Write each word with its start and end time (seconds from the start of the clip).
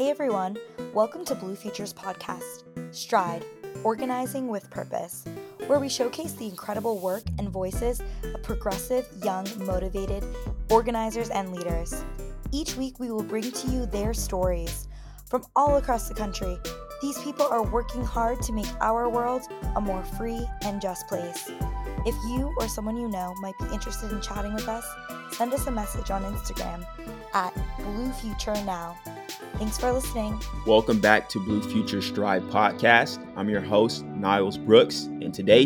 Hey 0.00 0.08
everyone, 0.08 0.56
welcome 0.94 1.26
to 1.26 1.34
Blue 1.34 1.54
Futures 1.54 1.92
Podcast, 1.92 2.62
Stride, 2.90 3.44
Organizing 3.84 4.48
with 4.48 4.70
Purpose, 4.70 5.26
where 5.66 5.78
we 5.78 5.90
showcase 5.90 6.32
the 6.32 6.46
incredible 6.46 6.98
work 7.00 7.22
and 7.38 7.50
voices 7.50 8.00
of 8.22 8.42
progressive, 8.42 9.06
young, 9.22 9.46
motivated 9.58 10.24
organizers 10.70 11.28
and 11.28 11.54
leaders. 11.54 12.02
Each 12.50 12.76
week, 12.76 12.98
we 12.98 13.10
will 13.10 13.22
bring 13.22 13.52
to 13.52 13.68
you 13.68 13.84
their 13.84 14.14
stories 14.14 14.88
from 15.26 15.44
all 15.54 15.76
across 15.76 16.08
the 16.08 16.14
country. 16.14 16.56
These 17.02 17.18
people 17.18 17.44
are 17.44 17.62
working 17.62 18.02
hard 18.02 18.40
to 18.44 18.54
make 18.54 18.72
our 18.80 19.06
world 19.06 19.42
a 19.76 19.82
more 19.82 20.02
free 20.16 20.48
and 20.62 20.80
just 20.80 21.08
place. 21.08 21.50
If 22.06 22.14
you 22.30 22.54
or 22.58 22.68
someone 22.68 22.96
you 22.96 23.06
know 23.06 23.34
might 23.42 23.58
be 23.58 23.66
interested 23.66 24.12
in 24.12 24.22
chatting 24.22 24.54
with 24.54 24.66
us, 24.66 24.86
send 25.32 25.52
us 25.52 25.66
a 25.66 25.70
message 25.70 26.10
on 26.10 26.22
Instagram 26.22 26.86
at 27.34 27.54
Blue 27.76 28.10
Future 28.12 28.54
Now. 28.64 28.96
Thanks 29.30 29.78
for 29.78 29.92
listening. 29.92 30.40
Welcome 30.66 31.00
back 31.00 31.28
to 31.30 31.38
Blue 31.38 31.62
Future 31.62 32.02
Stride 32.02 32.42
podcast. 32.44 33.24
I'm 33.36 33.48
your 33.48 33.60
host, 33.60 34.04
Niles 34.04 34.58
Brooks, 34.58 35.04
and 35.04 35.32
today 35.32 35.64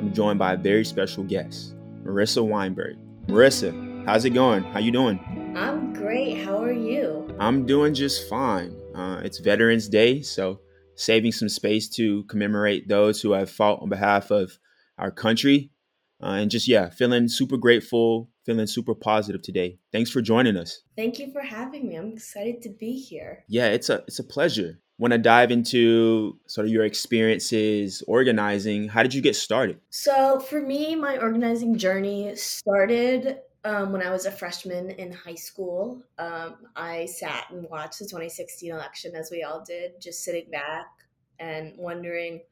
I'm 0.00 0.12
joined 0.12 0.38
by 0.38 0.54
a 0.54 0.56
very 0.56 0.84
special 0.84 1.24
guest, 1.24 1.74
Marisa 2.04 2.46
Weinberg. 2.46 2.96
Marisa, 3.26 4.04
how's 4.06 4.24
it 4.24 4.30
going? 4.30 4.64
How 4.64 4.80
you 4.80 4.90
doing? 4.90 5.54
I'm 5.56 5.92
great. 5.92 6.44
How 6.44 6.62
are 6.62 6.72
you? 6.72 7.34
I'm 7.38 7.66
doing 7.66 7.94
just 7.94 8.28
fine. 8.28 8.76
Uh, 8.94 9.20
it's 9.22 9.38
Veterans 9.38 9.88
Day, 9.88 10.22
so 10.22 10.60
saving 10.96 11.32
some 11.32 11.48
space 11.48 11.88
to 11.90 12.24
commemorate 12.24 12.88
those 12.88 13.20
who 13.20 13.32
have 13.32 13.50
fought 13.50 13.80
on 13.80 13.88
behalf 13.88 14.30
of 14.30 14.58
our 14.98 15.10
country 15.10 15.70
uh, 16.22 16.38
and 16.38 16.50
just, 16.50 16.68
yeah, 16.68 16.88
feeling 16.88 17.28
super 17.28 17.56
grateful, 17.56 18.30
feeling 18.44 18.66
super 18.66 18.94
positive 18.94 19.42
today. 19.42 19.78
Thanks 19.92 20.10
for 20.10 20.20
joining 20.20 20.56
us. 20.56 20.82
Thank 20.96 21.18
you 21.18 21.32
for 21.32 21.40
having 21.40 21.88
me. 21.88 21.96
I'm 21.96 22.12
excited 22.12 22.62
to 22.62 22.68
be 22.68 22.92
here. 22.92 23.44
Yeah, 23.48 23.66
it's 23.66 23.88
a 23.88 24.04
it's 24.06 24.18
a 24.18 24.24
pleasure. 24.24 24.80
Want 24.96 25.12
to 25.12 25.18
dive 25.18 25.50
into 25.50 26.38
sort 26.46 26.66
of 26.66 26.72
your 26.72 26.84
experiences 26.84 28.02
organizing? 28.06 28.88
How 28.88 29.02
did 29.02 29.12
you 29.12 29.20
get 29.20 29.34
started? 29.34 29.80
So, 29.90 30.38
for 30.38 30.60
me, 30.60 30.94
my 30.94 31.18
organizing 31.18 31.76
journey 31.76 32.36
started 32.36 33.38
um, 33.64 33.90
when 33.90 34.02
I 34.02 34.10
was 34.10 34.26
a 34.26 34.30
freshman 34.30 34.90
in 34.90 35.10
high 35.10 35.34
school. 35.34 36.02
Um, 36.18 36.56
I 36.76 37.06
sat 37.06 37.46
and 37.50 37.68
watched 37.70 37.98
the 37.98 38.04
2016 38.04 38.70
election, 38.70 39.16
as 39.16 39.30
we 39.32 39.42
all 39.42 39.64
did, 39.66 40.00
just 40.00 40.22
sitting 40.22 40.50
back 40.50 40.86
and 41.40 41.74
wondering 41.76 42.42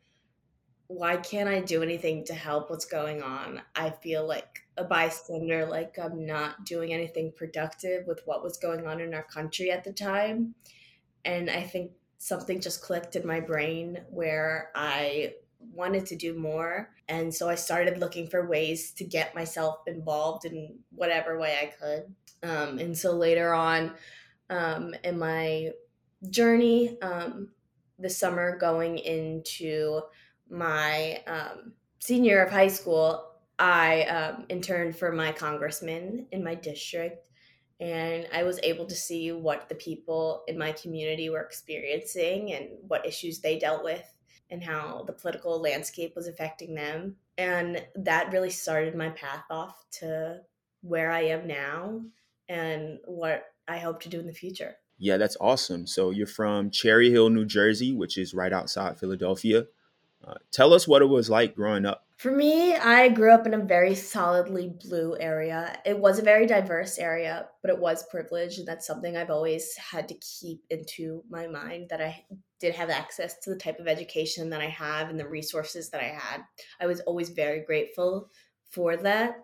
why 0.87 1.17
can't 1.17 1.49
I 1.49 1.61
do 1.61 1.83
anything 1.83 2.25
to 2.27 2.35
help 2.35 2.71
what's 2.71 2.85
going 2.85 3.23
on? 3.23 3.63
I 3.75 3.91
feel 3.91 4.27
like 4.27 4.67
a 4.77 4.85
bystander, 4.85 5.67
like 5.67 5.99
I'm 5.99 6.27
not 6.27 6.65
doing 6.65 6.93
anything 6.93 7.33
productive 7.37 8.07
with 8.07 8.23
what 8.25 8.43
was 8.43 8.59
going 8.59 8.87
on 8.87 9.01
in 9.01 9.15
our 9.15 9.23
country 9.23 9.71
at 9.71 9.85
the 9.85 9.93
time. 9.93 10.55
And 11.25 11.51
I 11.51 11.63
think 11.63 11.93
something 12.19 12.61
just 12.61 12.83
clicked 12.83 13.17
in 13.17 13.27
my 13.27 13.41
brain 13.41 14.01
where 14.11 14.71
I 14.75 15.35
wanted 15.73 16.07
to 16.07 16.17
do 16.17 16.39
more. 16.39 16.91
And 17.09 17.35
so 17.35 17.49
I 17.49 17.55
started 17.55 17.99
looking 17.99 18.29
for 18.29 18.49
ways 18.49 18.93
to 18.93 19.05
get 19.05 19.35
myself 19.35 19.81
involved 19.87 20.45
in 20.45 20.79
whatever 20.91 21.39
way 21.39 21.59
I 21.61 21.67
could. 21.67 22.15
Um, 22.43 22.79
and 22.79 22.97
so 22.97 23.13
later 23.13 23.55
on 23.55 23.93
um, 24.51 24.95
in 25.05 25.19
my 25.19 25.71
journey, 26.29 27.01
um, 27.03 27.51
the 27.99 28.11
summer 28.11 28.57
going 28.59 28.99
into 28.99 30.01
my 30.53 31.23
um, 31.27 31.73
senior 31.99 32.43
of 32.43 32.53
high 32.53 32.69
school, 32.69 33.31
I 33.59 34.03
um, 34.03 34.45
interned 34.49 34.97
for 34.97 35.11
my 35.11 35.33
congressman 35.33 36.27
in 36.31 36.45
my 36.45 36.55
district, 36.55 37.27
and 37.81 38.29
I 38.33 38.43
was 38.45 38.61
able 38.63 38.87
to 38.87 38.95
see 38.95 39.33
what 39.33 39.69
the 39.69 39.75
people 39.75 40.45
in 40.47 40.59
my 40.59 40.73
community 40.73 41.31
were 41.31 41.41
experiencing 41.41 42.53
and 42.53 42.69
what 42.87 43.07
issues 43.07 43.41
they 43.41 43.59
dealt 43.59 43.83
with, 43.83 44.07
and 44.51 44.63
how 44.63 45.05
the 45.07 45.13
political 45.13 45.61
landscape 45.61 46.15
was 46.15 46.29
affecting 46.29 46.75
them. 46.75 47.17
And 47.39 47.85
that 47.97 48.33
really 48.33 48.51
started 48.51 48.95
my 48.95 49.09
path 49.11 49.45
off 49.51 49.85
to 50.01 50.41
where 50.83 51.11
I 51.11 51.23
am 51.23 51.47
now 51.47 52.03
and 52.49 52.99
what 53.07 53.47
I 53.67 53.79
hope 53.79 54.03
to 54.03 54.09
do 54.09 54.21
in 54.21 54.27
the 54.27 54.33
future. 54.33 54.77
Yeah, 54.99 55.17
that's 55.17 55.37
awesome. 55.41 55.87
So 55.87 56.11
you're 56.11 56.27
from 56.27 56.71
Cherry 56.71 57.11
Hill, 57.11 57.31
New 57.31 57.45
Jersey, 57.45 57.93
which 57.93 58.19
is 58.19 58.35
right 58.35 58.53
outside 58.53 58.99
Philadelphia. 58.99 59.67
Uh, 60.27 60.35
tell 60.51 60.73
us 60.73 60.87
what 60.87 61.03
it 61.03 61.07
was 61.07 61.29
like 61.29 61.55
growing 61.55 61.85
up. 61.85 62.07
For 62.17 62.31
me, 62.31 62.77
I 62.77 63.09
grew 63.09 63.33
up 63.33 63.47
in 63.49 63.55
a 63.55 63.59
very 63.59 63.97
solidly 63.97 64.73
blue 64.85 65.17
area. 65.19 65.77
It 65.85 65.99
was 65.99 66.21
a 66.21 66.23
very 66.23 66.47
diverse 66.47 66.97
area, 66.99 67.49
but 67.63 67.71
it 67.73 67.79
was 67.81 68.07
privileged. 68.09 68.61
And 68.61 68.69
that's 68.69 68.87
something 68.87 69.17
I've 69.17 69.31
always 69.31 69.75
had 69.77 70.07
to 70.09 70.15
keep 70.15 70.63
into 70.71 71.25
my 71.29 71.49
mind 71.49 71.89
that 71.91 72.01
I 72.01 72.25
did 72.61 72.77
have 72.77 72.91
access 72.91 73.41
to 73.41 73.51
the 73.51 73.59
type 73.59 73.81
of 73.81 73.89
education 73.89 74.51
that 74.51 74.61
I 74.61 74.69
have 74.69 75.11
and 75.11 75.19
the 75.19 75.27
resources 75.27 75.91
that 75.91 76.01
I 76.01 76.17
had. 76.17 76.43
I 76.81 76.87
was 76.87 77.01
always 77.01 77.31
very 77.31 77.65
grateful 77.65 78.31
for 78.71 78.97
that. 78.99 79.35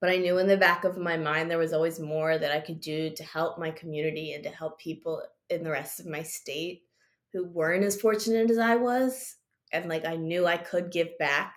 But 0.00 0.10
I 0.10 0.18
knew 0.18 0.38
in 0.38 0.46
the 0.46 0.56
back 0.56 0.84
of 0.84 0.98
my 0.98 1.16
mind 1.16 1.50
there 1.50 1.58
was 1.58 1.72
always 1.72 1.98
more 1.98 2.38
that 2.38 2.52
I 2.52 2.60
could 2.60 2.80
do 2.80 3.10
to 3.10 3.24
help 3.24 3.58
my 3.58 3.72
community 3.72 4.34
and 4.34 4.44
to 4.44 4.50
help 4.50 4.78
people 4.78 5.20
in 5.48 5.64
the 5.64 5.70
rest 5.70 5.98
of 5.98 6.06
my 6.06 6.22
state 6.22 6.84
who 7.32 7.44
weren't 7.44 7.84
as 7.84 8.00
fortunate 8.00 8.50
as 8.50 8.58
I 8.58 8.76
was 8.76 9.34
and 9.72 9.88
like 9.88 10.04
I 10.04 10.16
knew 10.16 10.46
I 10.46 10.56
could 10.56 10.90
give 10.90 11.18
back 11.18 11.56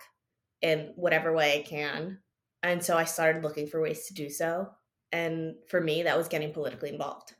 in 0.62 0.92
whatever 0.96 1.32
way 1.32 1.58
I 1.58 1.62
can. 1.62 2.18
And 2.62 2.82
so 2.82 2.96
I 2.96 3.04
started 3.04 3.42
looking 3.42 3.66
for 3.66 3.80
ways 3.80 4.06
to 4.06 4.14
do 4.14 4.30
so. 4.30 4.70
And 5.12 5.56
for 5.68 5.80
me, 5.80 6.02
that 6.02 6.16
was 6.16 6.28
getting 6.28 6.52
politically 6.52 6.88
involved. 6.88 7.34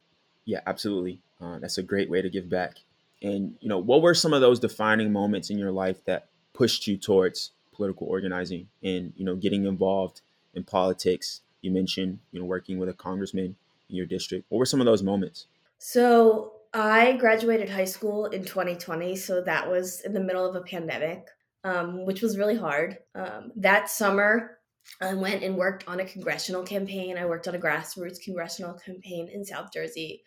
Yeah, 0.45 0.61
absolutely. 0.67 1.21
Uh, 1.41 1.59
that's 1.59 1.79
a 1.79 1.83
great 1.83 2.11
way 2.11 2.23
to 2.23 2.31
give 2.31 2.49
back. 2.49 2.77
And, 3.23 3.57
you 3.61 3.69
know, 3.69 3.79
what 3.79 4.03
were 4.03 4.15
some 4.15 4.35
of 4.35 4.43
those 4.43 4.61
defining 4.61 5.12
moments 5.12 5.49
in 5.51 5.59
your 5.59 5.73
life 5.73 6.05
that 6.05 6.29
pushed 6.53 6.87
you 6.87 6.97
towards 6.97 7.53
political 7.73 8.06
organizing 8.06 8.69
and, 8.83 9.12
you 9.17 9.25
know, 9.25 9.35
getting 9.35 9.65
involved 9.65 10.21
in 10.53 10.62
politics? 10.62 11.41
You 11.62 11.71
mentioned, 11.71 12.19
you 12.31 12.41
know, 12.41 12.47
working 12.47 12.79
with 12.79 12.91
a 12.91 12.93
congressman 12.93 13.56
in 13.89 13.97
your 13.97 14.06
district. 14.06 14.45
What 14.51 14.59
were 14.59 14.67
some 14.67 14.81
of 14.81 14.87
those 14.87 15.03
moments? 15.03 15.47
So 15.79 16.53
I 16.75 17.12
graduated 17.12 17.71
high 17.71 17.85
school 17.85 18.27
in 18.27 18.45
2020, 18.45 19.15
so 19.15 19.41
that 19.43 19.71
was 19.71 20.01
in 20.01 20.12
the 20.12 20.21
middle 20.21 20.45
of 20.45 20.57
a 20.57 20.61
pandemic, 20.61 21.29
um, 21.62 22.05
which 22.05 22.21
was 22.21 22.37
really 22.37 22.57
hard. 22.57 22.99
Um, 23.15 23.53
that 23.57 23.89
summer, 23.89 24.59
I 25.01 25.15
went 25.15 25.45
and 25.45 25.57
worked 25.57 25.87
on 25.87 26.01
a 26.01 26.05
congressional 26.05 26.65
campaign. 26.65 27.17
I 27.17 27.27
worked 27.27 27.47
on 27.47 27.55
a 27.55 27.61
grassroots 27.61 28.21
congressional 28.23 28.75
campaign 28.75 29.29
in 29.33 29.45
South 29.45 29.73
Jersey. 29.73 30.25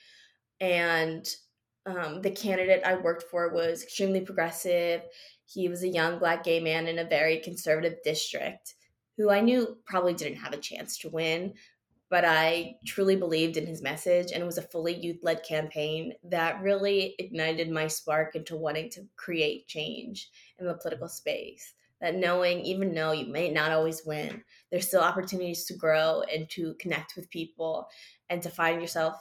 And 0.62 1.28
um, 1.86 2.22
the 2.22 2.32
candidate 2.32 2.82
I 2.86 2.96
worked 2.96 3.24
for 3.30 3.54
was 3.54 3.84
extremely 3.84 4.22
progressive. 4.22 5.02
He 5.46 5.68
was 5.68 5.84
a 5.84 5.90
young 5.90 6.18
black 6.18 6.46
gay 6.46 6.62
man 6.62 6.88
in 6.88 7.00
a 7.00 7.06
very 7.06 7.40
conservative 7.40 7.98
district 8.06 8.76
who 9.18 9.30
I 9.30 9.42
knew 9.42 9.78
probably 9.86 10.14
didn't 10.14 10.38
have 10.38 10.54
a 10.54 10.58
chance 10.58 10.98
to 11.00 11.10
win, 11.10 11.56
but 12.10 12.24
I 12.24 12.76
truly 12.86 13.16
believed 13.16 13.58
in 13.58 13.66
his 13.66 13.82
message, 13.82 14.32
and 14.32 14.42
it 14.42 14.46
was 14.46 14.58
a 14.58 14.64
fully 14.64 14.96
youth 14.96 15.20
led 15.24 15.44
campaign 15.44 16.14
that 16.24 16.62
really 16.62 17.16
ignited 17.20 17.70
my 17.70 17.88
spark 17.88 18.36
into 18.36 18.56
wanting 18.56 18.90
to 18.92 19.06
create 19.16 19.68
change 19.68 20.30
in 20.60 20.66
the 20.66 20.74
political 20.76 21.10
space. 21.10 21.74
That 22.00 22.16
knowing, 22.16 22.62
even 22.62 22.94
though 22.94 23.12
you 23.12 23.26
may 23.26 23.50
not 23.50 23.72
always 23.72 24.06
win, 24.06 24.44
there's 24.72 24.88
still 24.88 25.02
opportunities 25.02 25.66
to 25.66 25.74
grow 25.74 26.22
and 26.32 26.50
to 26.52 26.76
connect 26.76 27.16
with 27.16 27.30
people 27.30 27.88
and 28.30 28.42
to 28.44 28.50
find 28.50 28.80
yourself 28.82 29.16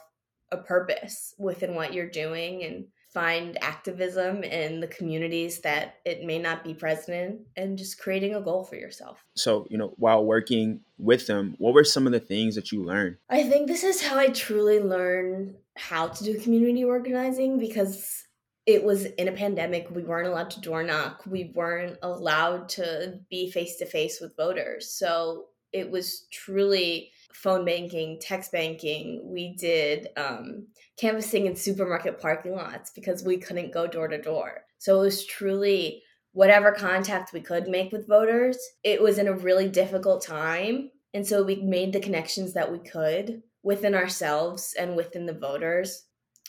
a 0.51 0.57
purpose 0.57 1.33
within 1.37 1.75
what 1.75 1.93
you're 1.93 2.09
doing 2.09 2.63
and 2.63 2.85
find 3.17 3.57
activism 3.63 4.43
in 4.43 4.79
the 4.79 4.85
communities 4.85 5.61
that 5.61 5.95
it 6.05 6.23
may 6.23 6.37
not 6.37 6.63
be 6.63 6.71
present 6.71 7.17
in 7.17 7.45
and 7.55 7.75
just 7.75 7.97
creating 7.97 8.35
a 8.35 8.41
goal 8.41 8.63
for 8.63 8.75
yourself. 8.75 9.25
So, 9.33 9.65
you 9.71 9.77
know, 9.79 9.95
while 9.97 10.23
working 10.23 10.81
with 10.99 11.25
them, 11.25 11.55
what 11.57 11.73
were 11.73 11.83
some 11.83 12.05
of 12.05 12.13
the 12.13 12.19
things 12.19 12.53
that 12.53 12.71
you 12.71 12.83
learned? 12.83 13.17
I 13.27 13.41
think 13.41 13.67
this 13.67 13.83
is 13.83 14.03
how 14.03 14.19
I 14.19 14.27
truly 14.27 14.79
learned 14.79 15.55
how 15.75 16.09
to 16.09 16.23
do 16.23 16.39
community 16.39 16.83
organizing 16.83 17.57
because 17.57 18.23
it 18.67 18.83
was 18.83 19.05
in 19.05 19.27
a 19.27 19.31
pandemic. 19.31 19.89
We 19.89 20.03
weren't 20.03 20.27
allowed 20.27 20.51
to 20.51 20.61
door 20.61 20.83
knock. 20.83 21.23
We 21.25 21.51
weren't 21.55 21.97
allowed 22.03 22.69
to 22.69 23.19
be 23.31 23.49
face 23.49 23.77
to 23.77 23.87
face 23.87 24.21
with 24.21 24.37
voters. 24.37 24.91
So 24.91 25.45
it 25.73 25.89
was 25.89 26.27
truly 26.31 27.09
phone 27.33 27.65
banking, 27.65 28.19
text 28.21 28.51
banking. 28.51 29.21
We 29.31 29.55
did 29.55 30.07
um, 30.17 30.67
canvassing 30.99 31.45
in 31.45 31.55
supermarket 31.55 32.19
parking 32.19 32.53
lots 32.53 32.91
because 32.91 33.23
we 33.23 33.37
couldn't 33.37 33.73
go 33.73 33.87
door 33.87 34.07
to 34.07 34.21
door. 34.21 34.61
So 34.79 34.99
it 34.99 35.03
was 35.05 35.25
truly 35.25 36.03
whatever 36.31 36.71
contact 36.71 37.33
we 37.33 37.41
could 37.41 37.67
make 37.67 37.91
with 37.91 38.07
voters. 38.07 38.57
It 38.83 39.01
was 39.01 39.17
in 39.17 39.27
a 39.27 39.33
really 39.33 39.69
difficult 39.69 40.23
time. 40.23 40.91
And 41.13 41.25
so 41.25 41.43
we 41.43 41.55
made 41.55 41.93
the 41.93 41.99
connections 41.99 42.53
that 42.53 42.71
we 42.71 42.79
could 42.79 43.41
within 43.63 43.95
ourselves 43.95 44.75
and 44.77 44.95
within 44.95 45.25
the 45.25 45.33
voters. 45.33 46.05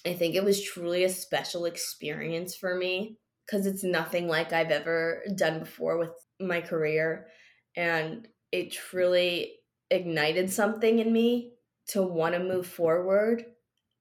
I 0.07 0.13
think 0.13 0.35
it 0.35 0.45
was 0.45 0.63
truly 0.63 1.05
a 1.05 1.09
special 1.09 1.65
experience 1.65 2.55
for 2.55 2.75
me 2.77 3.19
because 3.47 3.67
it's 3.67 3.83
nothing 3.83 4.29
like 4.29 4.53
I've 4.53 4.71
ever 4.71 5.23
done 5.35 5.61
before 5.61 5.99
with 5.99 6.13
my 6.39 6.61
career. 6.61 7.29
And 7.77 8.29
it 8.53 8.73
truly 8.73 9.58
ignited 9.90 10.50
something 10.50 10.99
in 10.99 11.12
me 11.12 11.52
to 11.88 12.02
want 12.02 12.35
to 12.35 12.40
move 12.40 12.67
forward 12.67 13.44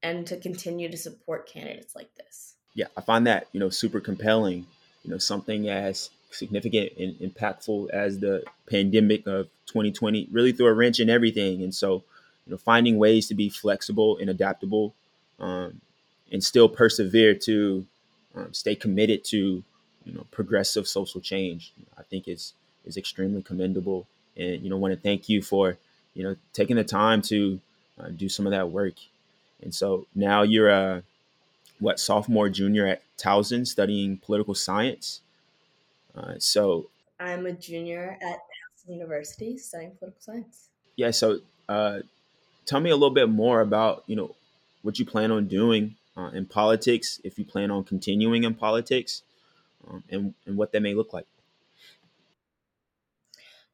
and 0.04 0.28
to 0.28 0.38
continue 0.38 0.90
to 0.90 0.98
support 0.98 1.48
candidates 1.48 1.96
like 1.96 2.14
this. 2.16 2.56
Yeah, 2.74 2.88
I 2.96 3.02
find 3.02 3.26
that, 3.28 3.48
you 3.54 3.60
know, 3.60 3.70
super 3.70 4.00
compelling. 4.00 4.66
You 5.04 5.12
know, 5.12 5.18
something 5.18 5.70
as 5.70 6.10
significant 6.32 6.92
and 6.98 7.16
impactful 7.20 7.90
as 7.92 8.20
the 8.20 8.44
pandemic 8.70 9.26
of 9.26 9.48
2020 9.68 10.28
really 10.32 10.52
threw 10.52 10.68
a 10.68 10.74
wrench 10.74 11.00
in 11.00 11.10
everything. 11.10 11.64
And 11.64 11.74
so, 11.74 12.04
you 12.46 12.52
know, 12.52 12.58
finding 12.58 12.98
ways 12.98 13.28
to 13.28 13.36
be 13.36 13.50
flexible 13.50 14.18
and 14.18 14.30
adaptable 14.30 14.94
um, 15.40 15.82
and 16.32 16.44
still 16.44 16.68
persevere 16.68 17.36
to 17.36 17.86
um, 18.36 18.54
stay 18.54 18.76
committed 18.76 19.24
to, 19.26 19.64
you 20.06 20.14
know, 20.14 20.26
progressive 20.32 20.88
social 20.88 21.22
change, 21.22 21.74
I 21.98 22.04
think 22.04 22.28
is 22.28 22.54
is 22.86 22.98
extremely 22.98 23.42
commendable. 23.42 24.08
And 24.38 24.62
you 24.62 24.70
know, 24.70 24.78
want 24.78 24.94
to 24.94 25.00
thank 25.00 25.30
you 25.30 25.42
for, 25.42 25.78
you 26.14 26.24
know, 26.24 26.36
taking 26.54 26.76
the 26.76 26.84
time 26.84 27.22
to 27.24 27.60
uh, 28.00 28.10
do 28.10 28.30
some 28.30 28.46
of 28.46 28.52
that 28.52 28.70
work. 28.70 28.94
And 29.62 29.74
so 29.74 30.06
now 30.14 30.44
you're 30.44 30.70
a 30.70 31.04
what 31.80 32.00
sophomore, 32.00 32.50
junior 32.50 32.88
at 32.88 33.02
Towson 33.18 33.66
studying 33.66 34.18
political 34.18 34.56
science. 34.56 35.22
Uh, 36.16 36.34
so 36.40 36.90
I'm 37.20 37.46
a 37.46 37.52
junior 37.52 38.18
at 38.22 38.38
Towson 38.38 38.94
University 38.94 39.58
studying 39.58 39.92
political 39.92 40.22
science. 40.22 40.70
Yeah. 40.96 41.12
So 41.12 41.40
uh, 41.70 42.00
tell 42.66 42.80
me 42.80 42.90
a 42.90 42.96
little 42.96 43.14
bit 43.14 43.30
more 43.30 43.62
about 43.62 44.04
you 44.08 44.16
know 44.16 44.36
what 44.82 45.00
you 45.00 45.06
plan 45.06 45.32
on 45.32 45.48
doing 45.48 45.96
uh, 46.16 46.30
in 46.34 46.46
politics, 46.46 47.20
if 47.24 47.38
you 47.38 47.46
plan 47.46 47.72
on 47.72 47.84
continuing 47.84 48.44
in 48.44 48.54
politics, 48.54 49.24
um, 49.88 50.04
and 50.10 50.34
and 50.46 50.58
what 50.58 50.72
that 50.72 50.82
may 50.82 50.94
look 50.94 51.14
like. 51.14 51.26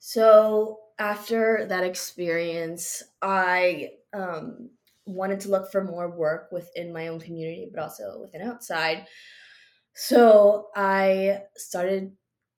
So 0.06 0.80
after 1.00 1.66
that 1.70 1.86
experience, 1.86 3.04
I 3.22 3.92
um, 4.12 4.70
wanted 5.06 5.40
to 5.40 5.50
look 5.50 5.72
for 5.72 5.82
more 5.82 6.12
work 6.12 6.50
within 6.52 6.92
my 6.92 7.08
own 7.08 7.22
community, 7.22 7.70
but 7.74 7.82
also 7.82 8.20
within 8.20 8.42
outside. 8.42 9.06
So 9.96 10.68
I 10.76 11.44
started 11.56 12.12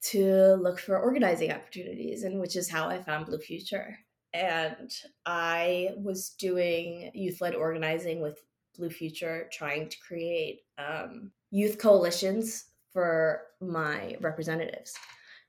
to 0.06 0.54
look 0.54 0.80
for 0.80 0.98
organizing 0.98 1.52
opportunities, 1.52 2.24
and 2.24 2.40
which 2.40 2.56
is 2.56 2.68
how 2.68 2.88
I 2.88 3.00
found 3.00 3.26
Blue 3.26 3.38
Future. 3.38 3.96
And 4.34 4.90
I 5.24 5.90
was 5.98 6.30
doing 6.30 7.12
youth 7.14 7.40
led 7.40 7.54
organizing 7.54 8.20
with 8.20 8.40
Blue 8.76 8.90
Future, 8.90 9.48
trying 9.52 9.88
to 9.88 9.96
create 10.04 10.62
um, 10.78 11.30
youth 11.52 11.78
coalitions 11.78 12.64
for 12.92 13.42
my 13.60 14.16
representatives. 14.20 14.94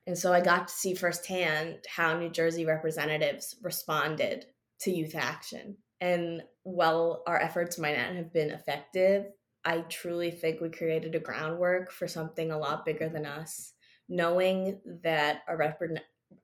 And 0.08 0.18
so 0.18 0.34
I 0.34 0.40
got 0.40 0.70
to 0.70 0.74
see 0.74 0.96
firsthand 0.96 1.80
how 1.88 2.18
New 2.18 2.30
Jersey 2.30 2.66
representatives 2.66 3.58
responded 3.62 4.46
to 4.80 4.92
youth 4.92 5.16
action. 5.16 5.76
And 6.00 6.44
while 6.64 7.24
our 7.28 7.40
efforts 7.40 7.78
might 7.78 7.98
not 7.98 8.16
have 8.16 8.32
been 8.32 8.50
effective, 8.50 9.26
I 9.66 9.80
truly 9.90 10.32
think 10.32 10.62
we 10.62 10.70
created 10.70 11.14
a 11.14 11.20
groundwork 11.20 11.92
for 11.92 12.08
something 12.08 12.52
a 12.52 12.58
lot 12.58 12.86
bigger 12.86 13.10
than 13.10 13.26
us. 13.26 13.74
Knowing 14.08 14.80
that 15.04 15.42
our, 15.50 15.58
rep- 15.58 15.82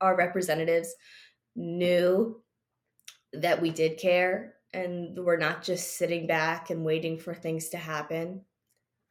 our 0.02 0.18
representatives 0.18 0.94
knew 1.56 2.44
that 3.32 3.62
we 3.62 3.70
did 3.70 3.98
care 3.98 4.56
and 4.74 5.18
we're 5.18 5.38
not 5.38 5.64
just 5.64 5.98
sitting 5.98 6.28
back 6.28 6.70
and 6.70 6.84
waiting 6.84 7.18
for 7.18 7.34
things 7.34 7.70
to 7.70 7.78
happen 7.78 8.42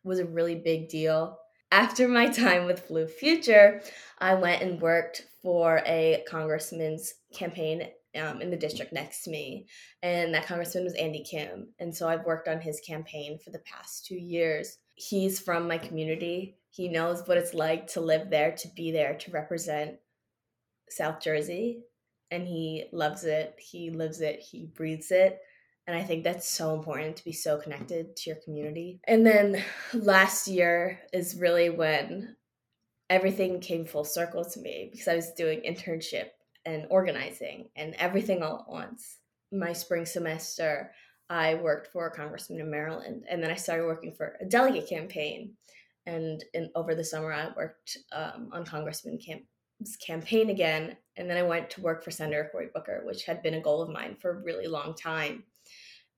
was 0.04 0.18
a 0.18 0.26
really 0.26 0.56
big 0.56 0.90
deal 0.90 1.38
after 1.72 2.06
my 2.06 2.28
time 2.28 2.66
with 2.66 2.86
Blue 2.86 3.06
Future, 3.06 3.80
I 4.18 4.34
went 4.34 4.62
and 4.62 4.80
worked 4.80 5.26
for 5.42 5.82
a 5.86 6.22
congressman's 6.28 7.14
campaign 7.34 7.88
um, 8.20 8.42
in 8.42 8.50
the 8.50 8.58
district 8.58 8.92
next 8.92 9.22
to 9.24 9.30
me. 9.30 9.66
And 10.02 10.34
that 10.34 10.46
congressman 10.46 10.84
was 10.84 10.94
Andy 10.94 11.24
Kim. 11.24 11.68
And 11.80 11.96
so 11.96 12.06
I've 12.08 12.26
worked 12.26 12.46
on 12.46 12.60
his 12.60 12.80
campaign 12.86 13.38
for 13.42 13.50
the 13.50 13.60
past 13.60 14.04
two 14.04 14.18
years. 14.18 14.76
He's 14.96 15.40
from 15.40 15.66
my 15.66 15.78
community. 15.78 16.58
He 16.70 16.88
knows 16.88 17.26
what 17.26 17.38
it's 17.38 17.54
like 17.54 17.86
to 17.88 18.00
live 18.00 18.28
there, 18.28 18.52
to 18.52 18.68
be 18.76 18.92
there, 18.92 19.14
to 19.14 19.30
represent 19.30 19.96
South 20.90 21.22
Jersey. 21.22 21.80
And 22.30 22.46
he 22.46 22.84
loves 22.92 23.24
it. 23.24 23.56
He 23.58 23.90
lives 23.90 24.20
it. 24.20 24.40
He 24.40 24.66
breathes 24.66 25.10
it. 25.10 25.40
And 25.86 25.96
I 25.96 26.04
think 26.04 26.22
that's 26.22 26.48
so 26.48 26.74
important 26.74 27.16
to 27.16 27.24
be 27.24 27.32
so 27.32 27.58
connected 27.58 28.14
to 28.16 28.30
your 28.30 28.38
community. 28.44 29.00
And 29.04 29.26
then 29.26 29.62
last 29.92 30.46
year 30.46 31.00
is 31.12 31.36
really 31.36 31.70
when 31.70 32.36
everything 33.10 33.60
came 33.60 33.84
full 33.84 34.04
circle 34.04 34.44
to 34.44 34.60
me 34.60 34.88
because 34.90 35.08
I 35.08 35.16
was 35.16 35.32
doing 35.32 35.60
internship 35.60 36.28
and 36.64 36.86
organizing 36.88 37.68
and 37.76 37.94
everything 37.98 38.42
all 38.42 38.60
at 38.60 38.68
once. 38.68 39.18
My 39.52 39.72
spring 39.72 40.06
semester, 40.06 40.92
I 41.28 41.56
worked 41.56 41.88
for 41.92 42.06
a 42.06 42.14
congressman 42.14 42.60
in 42.60 42.70
Maryland, 42.70 43.24
and 43.28 43.42
then 43.42 43.50
I 43.50 43.56
started 43.56 43.84
working 43.84 44.14
for 44.14 44.36
a 44.40 44.44
delegate 44.44 44.88
campaign. 44.88 45.54
And 46.06 46.42
in, 46.54 46.70
over 46.74 46.94
the 46.94 47.04
summer, 47.04 47.32
I 47.32 47.50
worked 47.56 47.98
um, 48.12 48.48
on 48.52 48.64
Congressman 48.64 49.18
Kim's 49.18 49.96
campaign 50.04 50.50
again, 50.50 50.96
and 51.16 51.28
then 51.28 51.36
I 51.36 51.42
went 51.42 51.70
to 51.70 51.82
work 51.82 52.02
for 52.02 52.10
Senator 52.10 52.48
Cory 52.50 52.68
Booker, 52.74 53.02
which 53.04 53.24
had 53.24 53.42
been 53.42 53.54
a 53.54 53.60
goal 53.60 53.82
of 53.82 53.90
mine 53.90 54.16
for 54.20 54.30
a 54.30 54.42
really 54.42 54.66
long 54.66 54.94
time. 54.94 55.44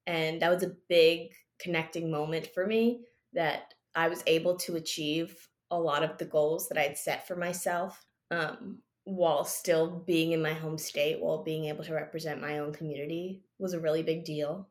And 0.07 0.41
that 0.43 0.53
was 0.53 0.63
a 0.63 0.77
big 0.89 1.31
connecting 1.61 2.11
moment 2.11 2.49
for 2.55 2.67
me 2.67 3.01
that 3.33 3.75
I 3.95 4.09
was 4.09 4.23
able 4.27 4.57
to 4.59 4.77
achieve 4.77 5.49
a 5.71 5.79
lot 5.79 6.03
of 6.03 6.19
the 6.19 6.25
goals 6.25 6.69
that 6.69 6.79
I'd 6.79 6.99
set 6.99 7.27
for 7.27 7.37
myself 7.37 8.05
um, 8.31 8.79
while 9.05 9.45
still 9.45 10.03
being 10.07 10.33
in 10.33 10.43
my 10.43 10.53
home 10.53 10.79
state, 10.79 11.21
while 11.21 11.43
being 11.43 11.67
able 11.67 11.85
to 11.85 11.95
represent 11.95 12.41
my 12.41 12.59
own 12.59 12.73
community 12.73 13.43
was 13.59 13.73
a 13.73 13.81
really 13.81 14.03
big 14.03 14.25
deal. 14.25 14.69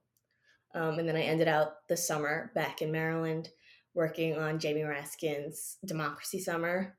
Um, 0.75 0.99
and 0.99 1.07
then 1.07 1.15
I 1.15 1.21
ended 1.21 1.47
out 1.47 1.87
the 1.87 1.97
summer 1.97 2.51
back 2.55 2.81
in 2.81 2.91
Maryland 2.91 3.49
working 3.93 4.37
on 4.37 4.59
Jamie 4.59 4.81
Raskin's 4.81 5.77
Democracy 5.85 6.39
Summer. 6.39 6.97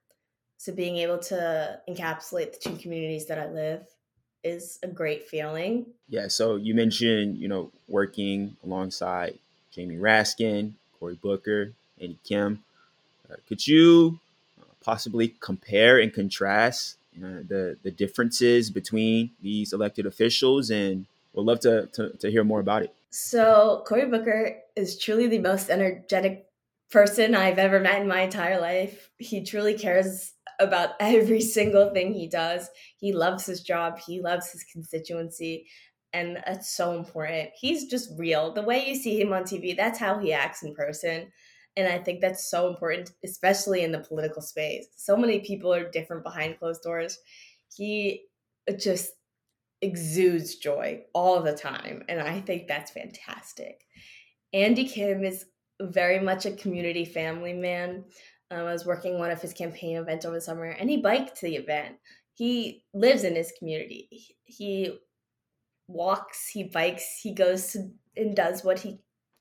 So 0.58 0.72
being 0.72 0.96
able 0.98 1.18
to 1.18 1.80
encapsulate 1.88 2.52
the 2.52 2.58
two 2.70 2.76
communities 2.76 3.26
that 3.26 3.38
I 3.38 3.50
live 3.50 3.84
is 4.44 4.78
a 4.82 4.86
great 4.86 5.26
feeling. 5.26 5.86
Yeah. 6.08 6.28
So 6.28 6.56
you 6.56 6.74
mentioned, 6.74 7.38
you 7.38 7.48
know, 7.48 7.72
working 7.88 8.56
alongside 8.62 9.38
Jamie 9.72 9.96
Raskin, 9.96 10.72
Cory 11.00 11.18
Booker, 11.20 11.72
Andy 12.00 12.18
Kim. 12.24 12.62
Uh, 13.28 13.36
could 13.48 13.66
you 13.66 14.20
uh, 14.60 14.64
possibly 14.84 15.34
compare 15.40 15.98
and 15.98 16.12
contrast 16.12 16.96
uh, 17.16 17.42
the 17.48 17.76
the 17.82 17.90
differences 17.90 18.70
between 18.70 19.30
these 19.42 19.72
elected 19.72 20.06
officials? 20.06 20.70
And 20.70 21.06
we'd 21.32 21.42
love 21.42 21.60
to, 21.60 21.86
to, 21.94 22.10
to 22.10 22.30
hear 22.30 22.44
more 22.44 22.60
about 22.60 22.82
it. 22.82 22.94
So 23.10 23.82
Cory 23.86 24.06
Booker 24.06 24.56
is 24.76 24.98
truly 24.98 25.26
the 25.26 25.38
most 25.38 25.70
energetic 25.70 26.46
person 26.90 27.34
I've 27.34 27.58
ever 27.58 27.80
met 27.80 28.02
in 28.02 28.08
my 28.08 28.22
entire 28.22 28.60
life. 28.60 29.10
He 29.18 29.42
truly 29.42 29.74
cares 29.74 30.33
about 30.60 30.90
every 31.00 31.40
single 31.40 31.92
thing 31.92 32.12
he 32.12 32.28
does. 32.28 32.70
He 32.96 33.12
loves 33.12 33.46
his 33.46 33.62
job, 33.62 33.98
he 33.98 34.20
loves 34.20 34.50
his 34.50 34.64
constituency, 34.64 35.66
and 36.12 36.36
that's 36.46 36.74
so 36.74 36.96
important. 36.96 37.50
He's 37.58 37.86
just 37.86 38.10
real. 38.16 38.52
The 38.52 38.62
way 38.62 38.88
you 38.88 38.94
see 38.94 39.20
him 39.20 39.32
on 39.32 39.42
TV, 39.42 39.76
that's 39.76 39.98
how 39.98 40.18
he 40.18 40.32
acts 40.32 40.62
in 40.62 40.74
person. 40.74 41.32
And 41.76 41.88
I 41.88 41.98
think 41.98 42.20
that's 42.20 42.48
so 42.48 42.68
important, 42.68 43.10
especially 43.24 43.82
in 43.82 43.90
the 43.90 43.98
political 43.98 44.40
space. 44.40 44.86
So 44.96 45.16
many 45.16 45.40
people 45.40 45.74
are 45.74 45.90
different 45.90 46.22
behind 46.22 46.58
closed 46.58 46.82
doors. 46.82 47.18
He 47.76 48.22
just 48.78 49.10
exudes 49.82 50.54
joy 50.56 51.02
all 51.14 51.42
the 51.42 51.54
time. 51.54 52.04
And 52.08 52.20
I 52.20 52.40
think 52.40 52.68
that's 52.68 52.92
fantastic. 52.92 53.80
Andy 54.52 54.86
Kim 54.86 55.24
is 55.24 55.46
very 55.80 56.20
much 56.20 56.46
a 56.46 56.52
community 56.52 57.04
family 57.04 57.52
man. 57.52 58.04
Um, 58.50 58.60
I 58.60 58.72
was 58.72 58.86
working 58.86 59.18
one 59.18 59.30
of 59.30 59.40
his 59.40 59.52
campaign 59.52 59.96
events 59.96 60.24
over 60.24 60.36
the 60.36 60.40
summer, 60.40 60.64
and 60.64 60.90
he 60.90 60.98
biked 60.98 61.36
to 61.36 61.46
the 61.46 61.56
event. 61.56 61.96
He 62.34 62.84
lives 62.92 63.24
in 63.24 63.34
his 63.34 63.52
community. 63.58 64.36
He 64.44 64.98
walks, 65.88 66.48
he 66.48 66.64
bikes, 66.64 67.20
he 67.22 67.32
goes 67.32 67.68
to, 67.72 67.90
and 68.16 68.34
does 68.34 68.64
what 68.64 68.80
he 68.80 69.00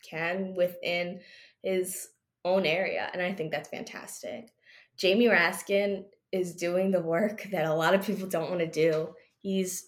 can 0.10 0.54
within 0.56 1.22
his 1.64 2.08
own 2.46 2.66
area, 2.66 3.10
and 3.14 3.22
I 3.22 3.34
think 3.34 3.52
that's 3.52 3.70
fantastic. 3.70 4.52
Jamie 4.98 5.28
Raskin 5.28 6.04
is 6.32 6.56
doing 6.56 6.92
the 6.92 7.02
work 7.02 7.44
that 7.52 7.66
a 7.66 7.74
lot 7.74 7.94
of 7.94 8.06
people 8.06 8.28
don't 8.28 8.50
want 8.50 8.60
to 8.60 8.68
do. 8.68 9.10
He's 9.42 9.86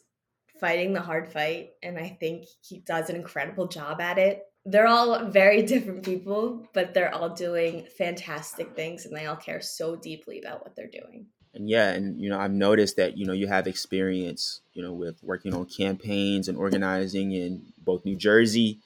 fighting 0.60 0.94
the 0.94 1.02
hard 1.02 1.32
fight, 1.32 1.70
and 1.84 1.98
I 1.98 2.18
think 2.20 2.46
he 2.62 2.80
does 2.80 3.10
an 3.10 3.16
incredible 3.16 3.68
job 3.68 4.00
at 4.00 4.18
it 4.18 4.44
they're 4.66 4.88
all 4.88 5.26
very 5.26 5.62
different 5.74 6.04
people, 6.04 6.68
but 6.74 6.94
they're 6.94 7.14
all 7.14 7.30
doing 7.30 7.86
fantastic 7.98 8.76
things 8.76 9.06
and 9.06 9.16
they 9.16 9.26
all 9.26 9.36
care 9.36 9.62
so 9.62 9.96
deeply 9.96 10.40
about 10.40 10.64
what 10.64 10.76
they're 10.76 10.88
doing. 10.88 11.28
And 11.54 11.70
yeah, 11.70 11.92
and 11.92 12.20
you 12.20 12.30
know, 12.30 12.38
I've 12.38 12.52
noticed 12.52 12.98
that 12.98 13.18
you 13.18 13.26
know 13.26 13.32
you 13.32 13.48
have 13.48 13.66
experience, 13.66 14.60
you 14.74 14.84
know, 14.84 14.92
with 14.92 15.24
working 15.24 15.54
on 15.54 15.66
campaigns 15.66 16.50
and 16.50 16.58
organizing 16.58 17.32
in 17.32 17.62
both 17.78 18.04
New 18.04 18.18
Jersey 18.18 18.80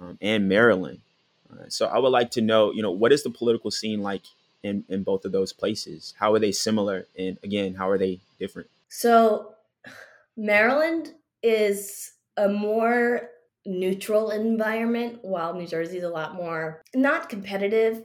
um, 0.00 0.18
and 0.20 0.48
Maryland. 0.48 1.02
Uh, 1.48 1.68
so 1.68 1.86
I 1.86 1.98
would 1.98 2.08
like 2.08 2.32
to 2.32 2.40
know, 2.40 2.72
you 2.72 2.82
know, 2.82 2.90
what 2.90 3.12
is 3.12 3.22
the 3.22 3.30
political 3.30 3.70
scene 3.70 4.02
like 4.02 4.22
in 4.64 4.84
in 4.88 5.04
both 5.04 5.24
of 5.24 5.30
those 5.30 5.52
places? 5.52 6.14
How 6.18 6.34
are 6.34 6.40
they 6.40 6.50
similar, 6.50 7.06
and 7.16 7.38
again, 7.44 7.74
how 7.74 7.88
are 7.88 7.98
they 7.98 8.18
different? 8.40 8.68
So 8.88 9.54
Maryland 10.36 11.14
is 11.44 12.14
a 12.36 12.48
more 12.48 13.30
neutral 13.66 14.30
environment, 14.30 15.18
while 15.22 15.54
New 15.54 15.66
Jersey 15.66 15.98
is 15.98 16.04
a 16.04 16.08
lot 16.08 16.34
more 16.34 16.82
not 16.94 17.28
competitive, 17.28 18.04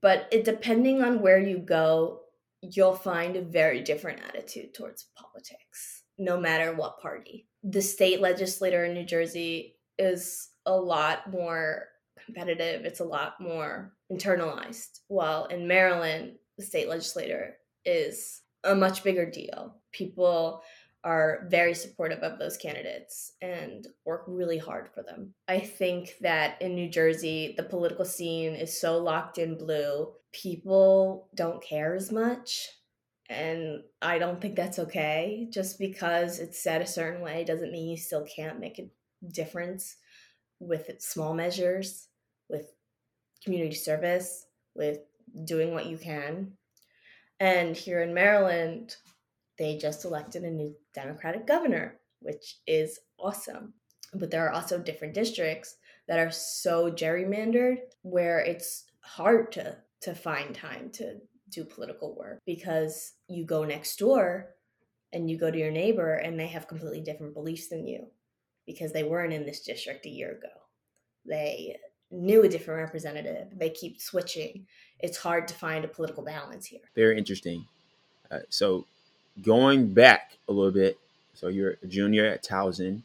but 0.00 0.28
it 0.30 0.44
depending 0.44 1.02
on 1.02 1.20
where 1.20 1.38
you 1.38 1.58
go, 1.58 2.20
you'll 2.60 2.94
find 2.94 3.36
a 3.36 3.42
very 3.42 3.82
different 3.82 4.20
attitude 4.28 4.74
towards 4.74 5.06
politics, 5.16 6.04
no 6.18 6.38
matter 6.38 6.72
what 6.74 7.00
party. 7.00 7.46
The 7.62 7.82
state 7.82 8.20
legislator 8.20 8.84
in 8.84 8.94
New 8.94 9.04
Jersey 9.04 9.76
is 9.98 10.48
a 10.66 10.76
lot 10.76 11.30
more 11.30 11.88
competitive, 12.24 12.84
it's 12.84 13.00
a 13.00 13.04
lot 13.04 13.40
more 13.40 13.94
internalized, 14.12 15.00
while 15.08 15.46
in 15.46 15.68
Maryland, 15.68 16.32
the 16.56 16.64
state 16.64 16.88
legislator 16.88 17.56
is 17.84 18.42
a 18.64 18.74
much 18.74 19.04
bigger 19.04 19.28
deal. 19.30 19.76
People 19.92 20.62
are 21.08 21.46
very 21.48 21.72
supportive 21.72 22.18
of 22.18 22.38
those 22.38 22.58
candidates 22.58 23.32
and 23.40 23.86
work 24.04 24.24
really 24.26 24.58
hard 24.58 24.90
for 24.92 25.02
them. 25.02 25.32
I 25.48 25.58
think 25.58 26.12
that 26.20 26.60
in 26.60 26.74
New 26.74 26.90
Jersey, 26.90 27.54
the 27.56 27.62
political 27.62 28.04
scene 28.04 28.54
is 28.54 28.78
so 28.78 28.98
locked 28.98 29.38
in 29.38 29.56
blue, 29.56 30.12
people 30.32 31.30
don't 31.34 31.62
care 31.62 31.94
as 31.94 32.12
much. 32.12 32.68
And 33.30 33.84
I 34.02 34.18
don't 34.18 34.38
think 34.38 34.54
that's 34.54 34.78
okay. 34.80 35.48
Just 35.50 35.78
because 35.78 36.40
it's 36.40 36.62
said 36.62 36.82
a 36.82 36.86
certain 36.86 37.22
way 37.22 37.42
doesn't 37.42 37.72
mean 37.72 37.88
you 37.88 37.96
still 37.96 38.26
can't 38.26 38.60
make 38.60 38.78
a 38.78 38.90
difference 39.32 39.96
with 40.60 40.90
small 40.98 41.32
measures, 41.32 42.08
with 42.50 42.66
community 43.42 43.76
service, 43.76 44.44
with 44.74 44.98
doing 45.46 45.72
what 45.72 45.86
you 45.86 45.96
can. 45.96 46.52
And 47.40 47.74
here 47.74 48.02
in 48.02 48.12
Maryland, 48.12 48.96
they 49.58 49.76
just 49.76 50.04
elected 50.04 50.44
a 50.44 50.50
new 50.50 50.74
Democratic 50.94 51.46
governor, 51.46 51.98
which 52.20 52.58
is 52.66 52.98
awesome. 53.18 53.74
But 54.14 54.30
there 54.30 54.46
are 54.46 54.52
also 54.52 54.78
different 54.78 55.14
districts 55.14 55.76
that 56.06 56.18
are 56.18 56.30
so 56.30 56.90
gerrymandered 56.90 57.78
where 58.02 58.40
it's 58.40 58.84
hard 59.00 59.52
to 59.52 59.76
to 60.00 60.14
find 60.14 60.54
time 60.54 60.90
to 60.92 61.16
do 61.50 61.64
political 61.64 62.14
work 62.16 62.38
because 62.46 63.14
you 63.26 63.44
go 63.44 63.64
next 63.64 63.98
door 63.98 64.54
and 65.12 65.28
you 65.28 65.36
go 65.36 65.50
to 65.50 65.58
your 65.58 65.70
neighbor 65.70 66.14
and 66.14 66.38
they 66.38 66.46
have 66.46 66.68
completely 66.68 67.00
different 67.00 67.34
beliefs 67.34 67.68
than 67.68 67.86
you 67.86 68.06
because 68.66 68.92
they 68.92 69.02
weren't 69.02 69.32
in 69.32 69.44
this 69.44 69.60
district 69.60 70.06
a 70.06 70.10
year 70.10 70.32
ago. 70.32 70.52
They 71.26 71.76
knew 72.10 72.42
a 72.42 72.48
different 72.48 72.80
representative. 72.80 73.48
They 73.58 73.70
keep 73.70 74.00
switching. 74.00 74.66
It's 75.00 75.16
hard 75.16 75.48
to 75.48 75.54
find 75.54 75.84
a 75.84 75.88
political 75.88 76.24
balance 76.24 76.66
here. 76.66 76.80
Very 76.94 77.18
interesting. 77.18 77.66
Uh, 78.30 78.40
so 78.50 78.86
going 79.42 79.92
back 79.92 80.32
a 80.48 80.52
little 80.52 80.72
bit, 80.72 80.98
so 81.34 81.48
you're 81.48 81.76
a 81.82 81.86
junior 81.86 82.26
at 82.26 82.42
Towson, 82.42 83.02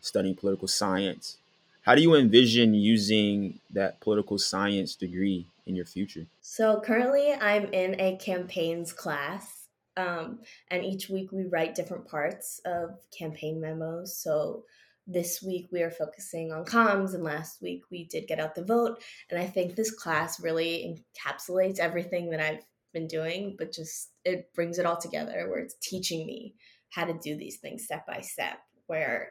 studying 0.00 0.34
political 0.34 0.68
science. 0.68 1.38
How 1.82 1.94
do 1.94 2.02
you 2.02 2.14
envision 2.14 2.74
using 2.74 3.58
that 3.70 4.00
political 4.00 4.38
science 4.38 4.94
degree 4.94 5.46
in 5.66 5.74
your 5.74 5.84
future? 5.84 6.26
So 6.40 6.80
currently, 6.80 7.32
I'm 7.32 7.64
in 7.72 8.00
a 8.00 8.16
campaigns 8.16 8.92
class, 8.92 9.66
um, 9.96 10.40
and 10.70 10.84
each 10.84 11.08
week 11.08 11.32
we 11.32 11.44
write 11.44 11.74
different 11.74 12.06
parts 12.06 12.60
of 12.64 13.00
campaign 13.16 13.60
memos. 13.60 14.14
So 14.16 14.64
this 15.08 15.42
week 15.42 15.68
we 15.72 15.82
are 15.82 15.90
focusing 15.90 16.52
on 16.52 16.64
comms, 16.64 17.14
and 17.14 17.24
last 17.24 17.60
week 17.60 17.82
we 17.90 18.04
did 18.04 18.28
get 18.28 18.38
out 18.38 18.54
the 18.54 18.64
vote. 18.64 19.02
And 19.30 19.40
I 19.40 19.46
think 19.46 19.74
this 19.74 19.90
class 19.90 20.40
really 20.40 21.02
encapsulates 21.18 21.80
everything 21.80 22.30
that 22.30 22.40
I've 22.40 22.64
been 22.92 23.06
doing, 23.06 23.56
but 23.58 23.72
just 23.72 24.12
it 24.24 24.52
brings 24.54 24.78
it 24.78 24.86
all 24.86 24.96
together 24.96 25.46
where 25.48 25.60
it's 25.60 25.76
teaching 25.82 26.26
me 26.26 26.54
how 26.90 27.04
to 27.04 27.18
do 27.22 27.36
these 27.36 27.58
things 27.58 27.84
step 27.84 28.06
by 28.06 28.20
step. 28.20 28.58
Where 28.86 29.30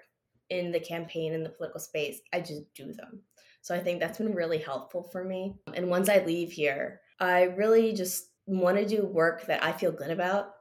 in 0.50 0.72
the 0.72 0.80
campaign 0.80 1.34
in 1.34 1.44
the 1.44 1.50
political 1.50 1.80
space, 1.80 2.20
I 2.34 2.42
just 2.42 2.74
do 2.76 2.94
them. 2.94 3.22
So 3.62 3.76
I 3.76 3.80
think 3.80 4.00
that's 4.00 4.18
been 4.18 4.34
really 4.34 4.58
helpful 4.58 5.04
for 5.12 5.24
me. 5.24 5.56
And 5.74 5.90
once 5.90 6.10
I 6.10 6.24
leave 6.26 6.52
here, 6.52 7.02
I 7.20 7.44
really 7.44 7.94
just 7.94 8.30
want 8.48 8.78
to 8.78 8.86
do 8.86 9.06
work 9.06 9.46
that 9.46 9.64
I 9.64 9.72
feel 9.72 9.92
good 9.92 10.10
about. 10.10 10.54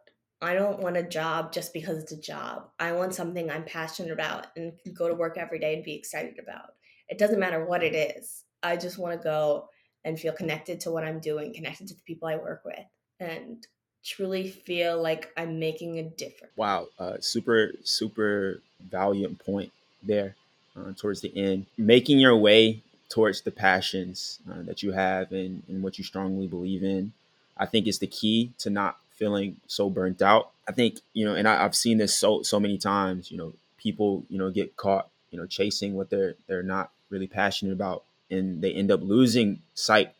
I 0.42 0.54
don't 0.54 0.80
want 0.80 0.96
a 0.96 1.02
job 1.02 1.52
just 1.52 1.72
because 1.72 2.02
it's 2.02 2.12
a 2.12 2.20
job. 2.20 2.68
I 2.78 2.92
want 2.92 3.14
something 3.14 3.50
I'm 3.50 3.64
passionate 3.64 4.12
about 4.12 4.46
and 4.56 4.72
go 4.94 5.08
to 5.08 5.14
work 5.14 5.36
every 5.36 5.58
day 5.58 5.74
and 5.74 5.84
be 5.84 5.94
excited 5.94 6.38
about. 6.38 6.70
It 7.08 7.18
doesn't 7.18 7.40
matter 7.40 7.64
what 7.64 7.82
it 7.82 7.94
is. 7.94 8.44
I 8.62 8.76
just 8.76 8.98
want 8.98 9.18
to 9.18 9.24
go 9.24 9.68
and 10.04 10.18
feel 10.18 10.32
connected 10.32 10.80
to 10.80 10.90
what 10.90 11.04
I'm 11.04 11.20
doing, 11.20 11.52
connected 11.54 11.88
to 11.88 11.94
the 11.94 12.00
people 12.02 12.28
I 12.28 12.36
work 12.36 12.62
with, 12.64 12.86
and 13.18 13.66
truly 14.04 14.48
feel 14.48 15.00
like 15.00 15.30
I'm 15.36 15.58
making 15.58 15.98
a 15.98 16.02
difference. 16.02 16.52
Wow, 16.56 16.88
uh, 16.98 17.16
super, 17.20 17.72
super 17.84 18.60
valiant 18.88 19.44
point 19.44 19.72
there 20.02 20.36
uh, 20.76 20.92
towards 20.96 21.20
the 21.20 21.36
end. 21.36 21.66
Making 21.76 22.18
your 22.18 22.36
way 22.36 22.82
towards 23.08 23.42
the 23.42 23.50
passions 23.50 24.38
uh, 24.50 24.62
that 24.62 24.82
you 24.82 24.92
have 24.92 25.32
and, 25.32 25.62
and 25.68 25.82
what 25.82 25.98
you 25.98 26.04
strongly 26.04 26.46
believe 26.46 26.82
in, 26.82 27.12
I 27.56 27.66
think 27.66 27.86
is 27.86 27.98
the 27.98 28.06
key 28.06 28.52
to 28.58 28.70
not 28.70 28.98
feeling 29.10 29.56
so 29.66 29.90
burnt 29.90 30.22
out. 30.22 30.50
I 30.66 30.72
think, 30.72 31.00
you 31.12 31.26
know, 31.26 31.34
and 31.34 31.46
I, 31.46 31.64
I've 31.64 31.74
seen 31.74 31.98
this 31.98 32.16
so 32.16 32.42
so 32.42 32.58
many 32.58 32.78
times, 32.78 33.30
you 33.30 33.36
know, 33.36 33.52
people, 33.76 34.24
you 34.30 34.38
know, 34.38 34.50
get 34.50 34.76
caught, 34.76 35.08
you 35.30 35.38
know, 35.38 35.46
chasing 35.46 35.94
what 35.94 36.08
they're 36.08 36.36
they're 36.46 36.62
not 36.62 36.90
really 37.10 37.26
passionate 37.26 37.72
about 37.72 38.04
and 38.30 38.62
they 38.62 38.72
end 38.72 38.90
up 38.90 39.00
losing 39.02 39.62
sight 39.74 40.14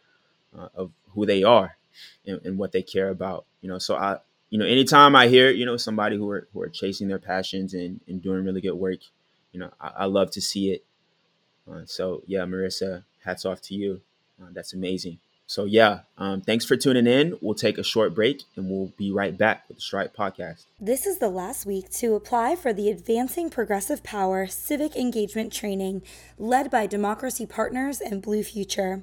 uh, 0.56 0.68
of 0.74 0.92
who 1.14 1.26
they 1.26 1.42
are 1.42 1.76
and, 2.26 2.40
and, 2.44 2.58
what 2.58 2.72
they 2.72 2.82
care 2.82 3.08
about. 3.08 3.44
You 3.60 3.68
know, 3.68 3.78
so 3.78 3.96
I, 3.96 4.18
you 4.48 4.58
know, 4.58 4.64
anytime 4.64 5.14
I 5.14 5.28
hear, 5.28 5.50
you 5.50 5.66
know, 5.66 5.76
somebody 5.76 6.16
who 6.16 6.28
are 6.30 6.48
who 6.52 6.62
are 6.62 6.68
chasing 6.68 7.08
their 7.08 7.18
passions 7.18 7.74
and, 7.74 8.00
and 8.08 8.22
doing 8.22 8.44
really 8.44 8.60
good 8.60 8.74
work, 8.74 9.00
you 9.52 9.60
know, 9.60 9.70
I, 9.80 9.92
I 9.98 10.04
love 10.06 10.30
to 10.32 10.40
see 10.40 10.72
it. 10.72 10.84
Uh, 11.70 11.82
so 11.86 12.22
yeah, 12.26 12.40
Marisa, 12.40 13.04
hats 13.24 13.44
off 13.44 13.60
to 13.62 13.74
you. 13.74 14.00
Uh, 14.42 14.48
that's 14.52 14.72
amazing. 14.72 15.18
So 15.50 15.64
yeah, 15.64 16.02
um, 16.16 16.42
thanks 16.42 16.64
for 16.64 16.76
tuning 16.76 17.08
in. 17.08 17.36
We'll 17.40 17.56
take 17.56 17.76
a 17.76 17.82
short 17.82 18.14
break 18.14 18.44
and 18.54 18.70
we'll 18.70 18.92
be 18.96 19.10
right 19.10 19.36
back 19.36 19.64
with 19.66 19.78
the 19.78 19.80
Stride 19.80 20.14
Podcast. 20.14 20.66
This 20.78 21.06
is 21.06 21.18
the 21.18 21.28
last 21.28 21.66
week 21.66 21.90
to 21.94 22.14
apply 22.14 22.54
for 22.54 22.72
the 22.72 22.88
Advancing 22.88 23.50
Progressive 23.50 24.04
Power 24.04 24.46
Civic 24.46 24.94
Engagement 24.94 25.52
Training 25.52 26.02
led 26.38 26.70
by 26.70 26.86
Democracy 26.86 27.46
Partners 27.46 28.00
and 28.00 28.22
Blue 28.22 28.44
Future. 28.44 29.02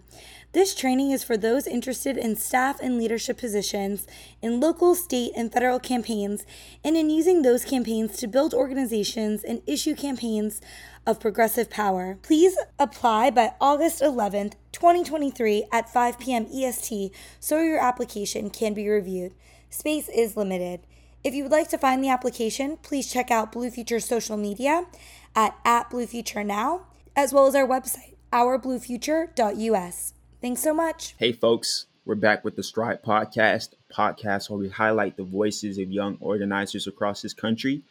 This 0.54 0.74
training 0.74 1.12
is 1.12 1.22
for 1.22 1.36
those 1.36 1.68
interested 1.68 2.18
in 2.18 2.38
staff 2.38 2.80
and 2.82 2.98
leadership 2.98 3.38
positions 3.38 4.08
in 4.42 4.62
local, 4.62 4.96
state, 4.96 5.34
and 5.36 5.52
federal 5.52 5.80
campaigns 5.80 6.46
and 6.82 6.96
in 6.96 7.10
using 7.10 7.42
those 7.42 7.66
campaigns 7.66 8.16
to 8.18 8.28
build 8.28 8.54
organizations 8.54 9.44
and 9.44 9.62
issue 9.68 9.96
campaigns 9.96 10.62
of 11.08 11.20
progressive 11.20 11.70
power. 11.70 12.20
Please 12.22 12.58
apply 12.78 13.32
by 13.32 13.54
August 13.60 14.02
11th, 14.02 14.54
2023 14.74 15.66
at 15.72 15.92
5 15.92 16.20
p.m. 16.20 16.46
EST 16.54 17.12
so 17.40 17.60
your 17.62 17.80
application 17.80 18.52
can 18.52 18.76
be 18.76 18.88
reviewed. 18.88 19.34
Space 19.70 20.10
is 20.10 20.38
limited. 20.38 20.82
If 21.24 21.34
you 21.34 21.44
would 21.44 21.52
like 21.52 21.70
to 21.70 21.78
find 21.78 22.04
the 22.04 22.10
application, 22.10 22.78
please 22.84 23.12
check 23.12 23.32
out 23.32 23.52
Blue 23.52 23.72
Future's 23.72 24.06
social 24.06 24.38
media 24.38 24.86
at, 25.36 25.58
at 25.66 25.90
Blue 25.90 26.06
Future 26.06 26.44
Now, 26.44 26.88
as 27.16 27.34
well 27.34 27.48
as 27.48 27.56
our 27.56 27.68
website, 27.68 28.16
ourbluefuture.us. 28.32 30.14
Thanks 30.42 30.62
so 30.62 30.74
much. 30.74 31.16
Hey, 31.18 31.32
folks. 31.32 31.88
We're 32.08 32.16
back 32.16 32.46
with 32.46 32.56
the 32.56 32.64
Stride 32.64 33.04
Podcast, 33.04 33.72
podcast 33.92 34.50
where 34.50 34.58
we 34.58 34.70
highlight 34.70 35.18
the 35.18 35.26
voices 35.26 35.78
of 35.78 35.92
young 35.92 36.18
organizers 36.22 36.88
across 36.88 37.22
this 37.22 37.34
country. 37.34 37.82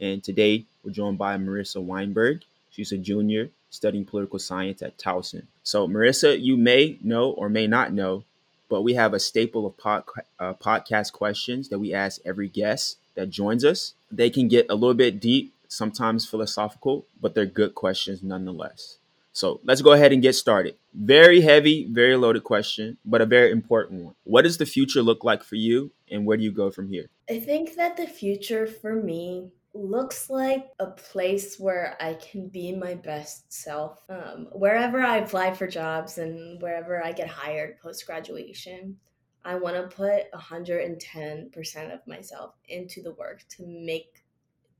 And 0.00 0.24
today 0.24 0.64
we're 0.82 0.92
joined 0.92 1.18
by 1.18 1.36
Marisa 1.36 1.82
Weinberg. 1.82 2.40
She's 2.76 2.92
a 2.92 2.98
junior 2.98 3.48
studying 3.70 4.04
political 4.04 4.38
science 4.38 4.82
at 4.82 4.98
Towson. 4.98 5.46
So, 5.62 5.88
Marisa, 5.88 6.38
you 6.38 6.58
may 6.58 6.98
know 7.02 7.30
or 7.30 7.48
may 7.48 7.66
not 7.66 7.90
know, 7.90 8.24
but 8.68 8.82
we 8.82 8.92
have 8.92 9.14
a 9.14 9.18
staple 9.18 9.64
of 9.64 9.78
pod, 9.78 10.04
uh, 10.38 10.52
podcast 10.52 11.12
questions 11.12 11.70
that 11.70 11.78
we 11.78 11.94
ask 11.94 12.20
every 12.26 12.48
guest 12.48 12.98
that 13.14 13.30
joins 13.30 13.64
us. 13.64 13.94
They 14.12 14.28
can 14.28 14.46
get 14.46 14.66
a 14.68 14.74
little 14.74 14.92
bit 14.92 15.20
deep, 15.20 15.54
sometimes 15.68 16.26
philosophical, 16.26 17.06
but 17.18 17.34
they're 17.34 17.46
good 17.46 17.74
questions 17.74 18.22
nonetheless. 18.22 18.98
So 19.32 19.60
let's 19.64 19.80
go 19.80 19.92
ahead 19.92 20.12
and 20.12 20.20
get 20.20 20.34
started. 20.34 20.74
Very 20.92 21.40
heavy, 21.40 21.86
very 21.90 22.16
loaded 22.16 22.44
question, 22.44 22.98
but 23.06 23.22
a 23.22 23.26
very 23.26 23.52
important 23.52 24.02
one. 24.02 24.14
What 24.24 24.42
does 24.42 24.58
the 24.58 24.66
future 24.66 25.00
look 25.00 25.24
like 25.24 25.42
for 25.42 25.56
you, 25.56 25.92
and 26.10 26.26
where 26.26 26.36
do 26.36 26.42
you 26.42 26.52
go 26.52 26.70
from 26.70 26.90
here? 26.90 27.06
I 27.30 27.40
think 27.40 27.74
that 27.76 27.96
the 27.96 28.06
future 28.06 28.66
for 28.66 28.94
me 28.94 29.52
looks 29.76 30.28
like 30.30 30.66
a 30.78 30.86
place 30.86 31.58
where 31.58 31.96
I 32.00 32.14
can 32.14 32.48
be 32.48 32.74
my 32.74 32.94
best 32.94 33.52
self. 33.52 34.02
Um, 34.08 34.48
wherever 34.52 35.00
I 35.00 35.18
apply 35.18 35.54
for 35.54 35.66
jobs 35.66 36.18
and 36.18 36.60
wherever 36.60 37.04
I 37.04 37.12
get 37.12 37.28
hired 37.28 37.78
post 37.80 38.06
graduation, 38.06 38.96
I 39.44 39.54
want 39.54 39.76
to 39.76 39.96
put 39.96 40.30
110% 40.32 41.94
of 41.94 42.06
myself 42.06 42.54
into 42.68 43.02
the 43.02 43.14
work 43.14 43.44
to 43.50 43.66
make 43.66 44.24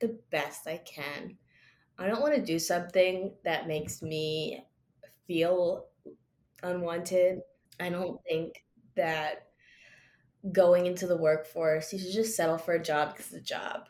the 0.01 0.19
best 0.31 0.67
I 0.67 0.79
can. 0.79 1.37
I 1.99 2.07
don't 2.07 2.21
want 2.21 2.35
to 2.35 2.43
do 2.43 2.59
something 2.59 3.33
that 3.45 3.69
makes 3.69 4.03
me 4.03 4.65
feel 5.27 5.87
unwanted. 6.63 7.41
I 7.81 7.91
don't 7.91 8.21
think 8.29 8.65
that 8.97 9.47
going 10.53 10.87
into 10.87 11.07
the 11.07 11.17
workforce, 11.17 11.93
you 11.93 11.99
should 11.99 12.13
just 12.13 12.37
settle 12.37 12.59
for 12.59 12.75
a 12.75 12.83
job 12.83 13.13
because 13.13 13.33
it's 13.33 13.37
a 13.37 13.41
job. 13.41 13.89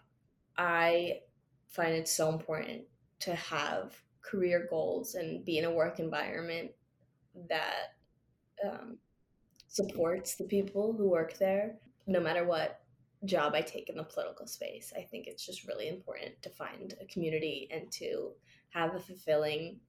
I 0.59 1.21
find 1.69 1.95
it 1.95 2.09
so 2.09 2.31
important 2.31 2.83
to 3.21 3.35
have 3.35 3.95
career 4.23 4.67
goals 4.69 5.15
and 5.15 5.45
be 5.45 5.59
in 5.59 5.65
a 5.65 5.71
work 5.71 5.99
environment 6.01 6.71
that 7.49 7.95
um, 8.65 8.99
supports 9.69 10.37
the 10.37 10.45
people 10.45 10.93
who 10.93 11.09
work 11.09 11.39
there, 11.39 11.77
no 12.07 12.21
matter 12.21 12.45
what 12.45 12.81
job 13.25 13.55
I 13.55 13.61
take 13.61 13.89
in 13.89 13.97
the 13.97 14.05
political 14.05 14.47
space. 14.47 14.93
I 14.97 15.03
think 15.03 15.27
it's 15.27 15.45
just 15.45 15.67
really 15.67 15.89
important 15.89 16.41
to 16.43 16.51
find 16.51 16.95
a 17.01 17.07
community 17.07 17.69
and 17.71 17.91
to 17.93 18.33
have 18.71 18.95
a 18.95 19.01
fulfilling 19.01 19.81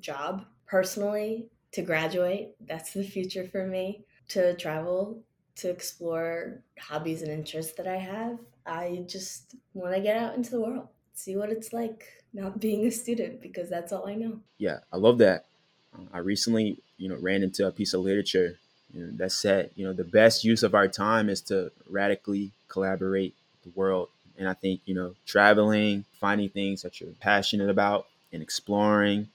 job. 0.00 0.44
Personally, 0.66 1.48
to 1.72 1.82
graduate, 1.82 2.54
that's 2.66 2.92
the 2.92 3.04
future 3.04 3.46
for 3.46 3.66
me. 3.66 4.04
To 4.28 4.56
travel, 4.56 5.22
to 5.56 5.70
explore 5.70 6.62
hobbies 6.80 7.22
and 7.22 7.30
interests 7.30 7.74
that 7.74 7.86
I 7.86 7.96
have. 7.96 8.38
I 8.66 9.04
just 9.06 9.56
want 9.74 9.94
to 9.94 10.00
get 10.00 10.16
out 10.16 10.34
into 10.34 10.50
the 10.50 10.60
world, 10.60 10.88
see 11.14 11.36
what 11.36 11.50
it's 11.50 11.72
like 11.72 12.06
not 12.32 12.60
being 12.66 12.86
a 12.86 12.90
student 12.90 13.40
because 13.40 13.68
that's 13.68 13.92
all 13.92 14.08
I 14.08 14.14
know. 14.14 14.40
Yeah, 14.58 14.80
I 14.92 14.96
love 14.96 15.18
that. 15.18 15.46
Uh, 15.94 16.04
I 16.12 16.18
recently, 16.18 16.78
you 16.98 17.08
know, 17.08 17.16
ran 17.16 17.42
into 17.42 17.66
a 17.66 17.72
piece 17.72 17.94
of 17.94 18.00
literature 18.00 18.58
you 18.94 19.04
know, 19.04 19.12
that 19.16 19.32
said, 19.32 19.70
you 19.74 19.84
know, 19.84 19.92
the 19.92 20.04
best 20.04 20.44
use 20.44 20.62
of 20.62 20.74
our 20.74 20.86
time 20.88 21.28
is 21.28 21.40
to 21.42 21.72
radically 21.90 22.52
collaborate 22.68 23.34
the 23.64 23.70
world. 23.74 24.08
And 24.38 24.48
I 24.48 24.54
think, 24.54 24.80
you 24.84 24.94
know, 24.94 25.14
traveling, 25.26 26.04
finding 26.20 26.48
things 26.48 26.82
that 26.82 27.00
you're 27.00 27.10
passionate 27.20 27.70
about 27.70 28.06
and 28.32 28.42
exploring 28.42 29.28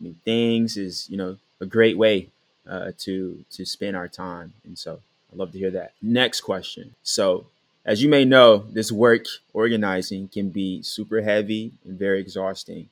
new 0.00 0.14
things 0.24 0.76
is, 0.76 1.08
you 1.08 1.16
know, 1.16 1.36
a 1.60 1.66
great 1.66 1.96
way 1.96 2.28
uh, 2.68 2.92
to 2.98 3.44
to 3.52 3.64
spend 3.64 3.96
our 3.96 4.08
time. 4.08 4.52
And 4.64 4.78
so 4.78 5.00
I'd 5.32 5.38
love 5.38 5.52
to 5.52 5.58
hear 5.58 5.70
that. 5.70 5.92
Next 6.02 6.40
question. 6.40 6.94
So 7.02 7.46
as 7.84 8.02
you 8.02 8.08
may 8.08 8.24
know, 8.24 8.66
this 8.70 8.90
work 8.90 9.26
organizing 9.52 10.28
can 10.28 10.50
be 10.50 10.82
super 10.82 11.20
heavy 11.20 11.74
and 11.84 11.98
very 11.98 12.18
exhausting, 12.18 12.88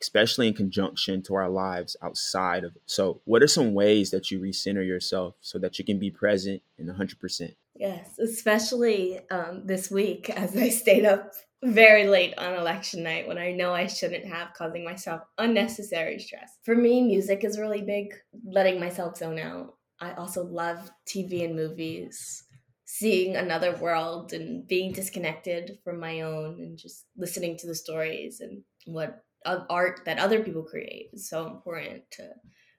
especially 0.00 0.48
in 0.48 0.54
conjunction 0.54 1.22
to 1.22 1.34
our 1.34 1.48
lives 1.48 1.96
outside 2.02 2.64
of 2.64 2.76
it. 2.76 2.82
So, 2.86 3.20
what 3.24 3.42
are 3.42 3.48
some 3.48 3.72
ways 3.72 4.10
that 4.10 4.30
you 4.30 4.38
recenter 4.38 4.86
yourself 4.86 5.34
so 5.40 5.58
that 5.58 5.78
you 5.78 5.84
can 5.84 5.98
be 5.98 6.10
present 6.10 6.62
and 6.78 6.88
100%? 6.88 7.54
Yes, 7.74 8.18
especially 8.18 9.20
um, 9.30 9.62
this 9.64 9.90
week 9.90 10.28
as 10.36 10.54
I 10.56 10.68
stayed 10.68 11.06
up 11.06 11.32
very 11.62 12.06
late 12.06 12.36
on 12.38 12.54
election 12.54 13.02
night 13.02 13.26
when 13.26 13.38
I 13.38 13.52
know 13.52 13.72
I 13.72 13.86
shouldn't 13.86 14.26
have, 14.26 14.52
causing 14.54 14.84
myself 14.84 15.22
unnecessary 15.38 16.18
stress. 16.18 16.58
For 16.62 16.74
me, 16.74 17.02
music 17.02 17.44
is 17.44 17.58
really 17.58 17.82
big, 17.82 18.14
letting 18.44 18.80
myself 18.80 19.16
zone 19.16 19.38
out. 19.38 19.74
I 20.00 20.12
also 20.12 20.44
love 20.44 20.90
TV 21.06 21.44
and 21.44 21.54
movies 21.54 22.44
seeing 22.92 23.36
another 23.36 23.76
world 23.76 24.32
and 24.32 24.66
being 24.66 24.90
disconnected 24.90 25.78
from 25.84 26.00
my 26.00 26.22
own 26.22 26.60
and 26.60 26.76
just 26.76 27.06
listening 27.16 27.56
to 27.56 27.68
the 27.68 27.74
stories 27.74 28.40
and 28.40 28.62
what 28.84 29.22
art 29.46 30.00
that 30.04 30.18
other 30.18 30.42
people 30.42 30.64
create 30.64 31.08
is 31.12 31.28
so 31.28 31.46
important 31.46 32.02
to 32.10 32.28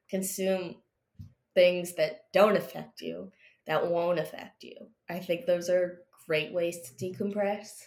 consume 0.10 0.76
things 1.56 1.96
that 1.96 2.26
don't 2.34 2.58
affect 2.58 3.00
you 3.00 3.32
that 3.68 3.88
won't 3.88 4.20
affect 4.20 4.64
you. 4.64 4.76
I 5.10 5.20
think 5.20 5.46
those 5.46 5.70
are 5.70 6.02
great 6.28 6.52
ways 6.52 6.78
to 6.82 7.06
decompress. 7.06 7.86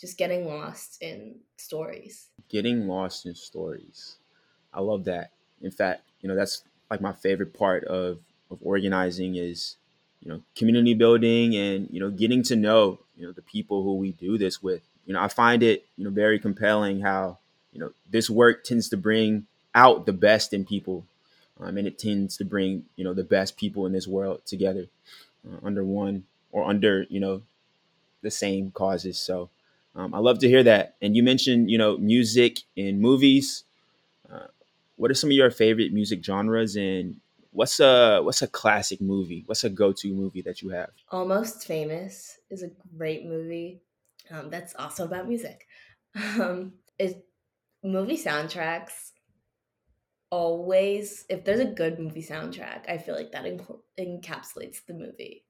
Just 0.00 0.16
getting 0.16 0.46
lost 0.46 1.02
in 1.02 1.40
stories. 1.58 2.30
Getting 2.48 2.88
lost 2.88 3.26
in 3.26 3.34
stories. 3.34 4.16
I 4.72 4.80
love 4.80 5.04
that. 5.04 5.32
In 5.60 5.70
fact 5.70 6.00
you 6.22 6.30
know 6.30 6.34
that's 6.34 6.64
like 6.90 7.02
my 7.02 7.12
favorite 7.12 7.52
part 7.52 7.84
of 7.84 8.20
of 8.50 8.58
organizing 8.62 9.36
is 9.36 9.76
you 10.22 10.30
know 10.30 10.40
community 10.56 10.94
building 10.94 11.54
and 11.56 11.88
you 11.90 12.00
know 12.00 12.10
getting 12.10 12.42
to 12.44 12.56
know 12.56 12.98
you 13.16 13.26
know 13.26 13.32
the 13.32 13.42
people 13.42 13.82
who 13.82 13.96
we 13.96 14.12
do 14.12 14.38
this 14.38 14.62
with. 14.62 14.82
You 15.06 15.14
know 15.14 15.20
i 15.20 15.28
find 15.28 15.62
it 15.62 15.84
you 15.96 16.04
know 16.04 16.10
very 16.10 16.38
compelling 16.38 17.00
how 17.00 17.38
you 17.72 17.80
know 17.80 17.92
this 18.08 18.30
work 18.30 18.64
tends 18.64 18.88
to 18.90 18.96
bring 18.96 19.46
out 19.74 20.06
the 20.06 20.12
best 20.12 20.52
in 20.52 20.64
people 20.64 21.04
um, 21.60 21.76
and 21.76 21.86
it 21.86 21.98
tends 21.98 22.36
to 22.36 22.44
bring 22.44 22.84
you 22.96 23.04
know 23.04 23.14
the 23.14 23.24
best 23.24 23.56
people 23.56 23.86
in 23.86 23.92
this 23.92 24.06
world 24.06 24.44
together 24.46 24.86
uh, 25.48 25.66
under 25.66 25.84
one 25.84 26.24
or 26.52 26.64
under 26.64 27.06
you 27.08 27.20
know 27.20 27.42
the 28.22 28.30
same 28.30 28.70
causes. 28.70 29.18
So 29.18 29.50
um, 29.94 30.14
i 30.14 30.18
love 30.18 30.38
to 30.40 30.48
hear 30.48 30.62
that. 30.62 30.94
And 31.02 31.16
you 31.16 31.22
mentioned 31.22 31.70
you 31.70 31.78
know 31.78 31.96
music 31.98 32.60
and 32.76 33.00
movies. 33.00 33.64
Uh, 34.32 34.46
what 34.96 35.10
are 35.10 35.14
some 35.14 35.30
of 35.30 35.36
your 35.36 35.50
favorite 35.50 35.92
music 35.92 36.24
genres 36.24 36.76
and 36.76 37.16
what's 37.52 37.80
a 37.80 38.20
what's 38.22 38.42
a 38.42 38.48
classic 38.48 39.00
movie? 39.00 39.44
What's 39.46 39.64
a 39.64 39.70
go-to 39.70 40.12
movie 40.12 40.42
that 40.42 40.62
you 40.62 40.70
have? 40.70 40.90
Almost 41.10 41.66
Famous 41.66 42.38
is 42.50 42.62
a 42.62 42.70
great 42.96 43.24
movie. 43.24 43.82
Um, 44.30 44.50
that's 44.50 44.74
also 44.74 45.04
about 45.04 45.28
music. 45.28 45.66
Um, 46.38 46.74
it 46.98 47.26
movie 47.82 48.18
soundtracks 48.18 49.12
always 50.30 51.26
if 51.28 51.44
there's 51.44 51.60
a 51.60 51.64
good 51.66 51.98
movie 51.98 52.22
soundtrack, 52.22 52.88
I 52.88 52.98
feel 52.98 53.14
like 53.14 53.32
that 53.32 53.44
encapsulates 54.00 54.84
the 54.86 54.94
movie. 54.94 55.44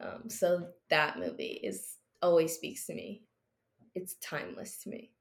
Um, 0.00 0.28
so 0.28 0.68
that 0.90 1.18
movie 1.18 1.60
is 1.64 1.96
always 2.20 2.54
speaks 2.54 2.86
to 2.86 2.94
me. 2.94 3.24
It's 3.94 4.16
timeless 4.22 4.82
to 4.82 4.90
me. 4.90 5.12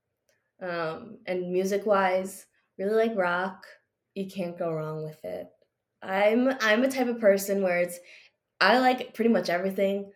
Um, 0.61 1.19
and 1.25 1.51
music 1.51 1.85
wise, 1.85 2.45
really 2.77 3.07
like 3.07 3.17
rock. 3.17 3.65
You 4.13 4.27
can't 4.29 4.57
go 4.57 4.71
wrong 4.73 5.03
with 5.03 5.23
it. 5.23 5.47
I'm 6.01 6.49
I'm 6.61 6.83
a 6.83 6.91
type 6.91 7.07
of 7.07 7.19
person 7.19 7.61
where 7.63 7.79
it's 7.79 7.99
I 8.59 8.79
like 8.79 9.13
pretty 9.13 9.29
much 9.29 9.49
everything 9.49 10.11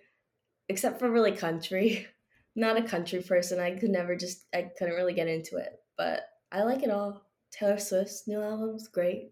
except 0.69 0.99
for 0.99 1.09
really 1.09 1.33
country. 1.33 2.07
not 2.55 2.77
a 2.77 2.83
country 2.83 3.21
person. 3.21 3.59
I 3.59 3.71
could 3.71 3.89
never 3.89 4.15
just 4.15 4.45
I 4.53 4.63
couldn't 4.77 4.95
really 4.95 5.13
get 5.13 5.27
into 5.27 5.57
it, 5.57 5.79
but 5.97 6.29
I 6.51 6.63
like 6.63 6.83
it 6.83 6.91
all. 6.91 7.21
Taylor 7.51 7.77
Swift's 7.77 8.27
new 8.27 8.41
album's 8.41 8.87
great. 8.87 9.31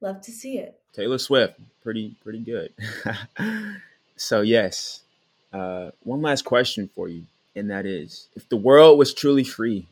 Love 0.00 0.20
to 0.22 0.32
see 0.32 0.58
it. 0.58 0.80
Taylor 0.92 1.18
Swift, 1.18 1.58
pretty 1.82 2.16
pretty 2.22 2.40
good. 2.40 2.72
so 4.16 4.42
yes, 4.42 5.02
uh, 5.52 5.90
one 6.02 6.22
last 6.22 6.44
question 6.44 6.88
for 6.94 7.08
you, 7.08 7.24
and 7.56 7.70
that 7.70 7.86
is, 7.86 8.28
if 8.36 8.48
the 8.48 8.56
world 8.56 8.98
was 8.98 9.14
truly 9.14 9.44
free, 9.44 9.86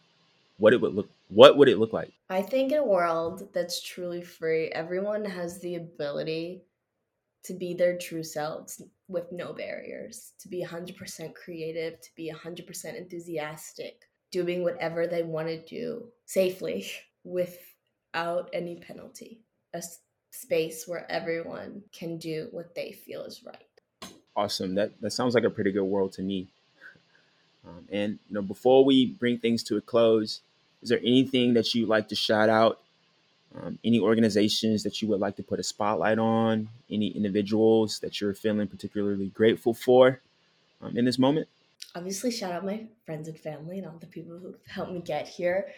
what 0.58 0.72
it 0.72 0.80
would 0.80 0.94
look 0.94 1.08
what 1.34 1.56
would 1.56 1.68
it 1.68 1.78
look 1.78 1.92
like? 1.92 2.12
I 2.28 2.42
think 2.42 2.72
in 2.72 2.78
a 2.78 2.84
world 2.84 3.48
that's 3.52 3.82
truly 3.82 4.22
free, 4.22 4.68
everyone 4.68 5.24
has 5.24 5.60
the 5.60 5.76
ability 5.76 6.62
to 7.44 7.54
be 7.54 7.74
their 7.74 7.98
true 7.98 8.22
selves 8.22 8.82
with 9.08 9.32
no 9.32 9.52
barriers, 9.52 10.32
to 10.40 10.48
be 10.48 10.64
100% 10.64 11.34
creative, 11.34 12.00
to 12.00 12.08
be 12.16 12.32
100% 12.32 12.96
enthusiastic, 12.96 14.02
doing 14.30 14.62
whatever 14.62 15.06
they 15.06 15.22
want 15.22 15.48
to 15.48 15.64
do 15.64 16.08
safely 16.26 16.86
without 17.24 18.48
any 18.52 18.76
penalty. 18.76 19.40
A 19.74 19.82
space 20.30 20.84
where 20.86 21.10
everyone 21.10 21.82
can 21.92 22.18
do 22.18 22.48
what 22.52 22.74
they 22.74 22.92
feel 22.92 23.24
is 23.24 23.42
right. 23.44 24.12
Awesome. 24.34 24.74
That 24.74 24.92
that 25.00 25.10
sounds 25.10 25.34
like 25.34 25.44
a 25.44 25.50
pretty 25.50 25.72
good 25.72 25.84
world 25.84 26.12
to 26.14 26.22
me. 26.22 26.48
Um, 27.66 27.86
and 27.90 28.18
you 28.28 28.34
know, 28.34 28.42
before 28.42 28.84
we 28.84 29.06
bring 29.06 29.38
things 29.38 29.62
to 29.64 29.76
a 29.76 29.80
close, 29.80 30.40
is 30.82 30.88
there 30.88 30.98
anything 30.98 31.54
that 31.54 31.74
you'd 31.74 31.88
like 31.88 32.08
to 32.08 32.16
shout 32.16 32.48
out? 32.48 32.80
Um, 33.54 33.78
any 33.84 34.00
organizations 34.00 34.82
that 34.82 35.02
you 35.02 35.08
would 35.08 35.20
like 35.20 35.36
to 35.36 35.42
put 35.42 35.60
a 35.60 35.62
spotlight 35.62 36.18
on? 36.18 36.68
Any 36.90 37.08
individuals 37.08 37.98
that 38.00 38.20
you're 38.20 38.34
feeling 38.34 38.66
particularly 38.66 39.28
grateful 39.28 39.74
for 39.74 40.20
um, 40.80 40.96
in 40.96 41.04
this 41.04 41.18
moment? 41.18 41.48
Obviously, 41.94 42.30
shout 42.30 42.52
out 42.52 42.64
my 42.64 42.86
friends 43.04 43.28
and 43.28 43.38
family 43.38 43.78
and 43.78 43.86
all 43.86 43.98
the 43.98 44.06
people 44.06 44.38
who 44.38 44.54
helped 44.66 44.92
me 44.92 45.00
get 45.00 45.28
here. 45.28 45.68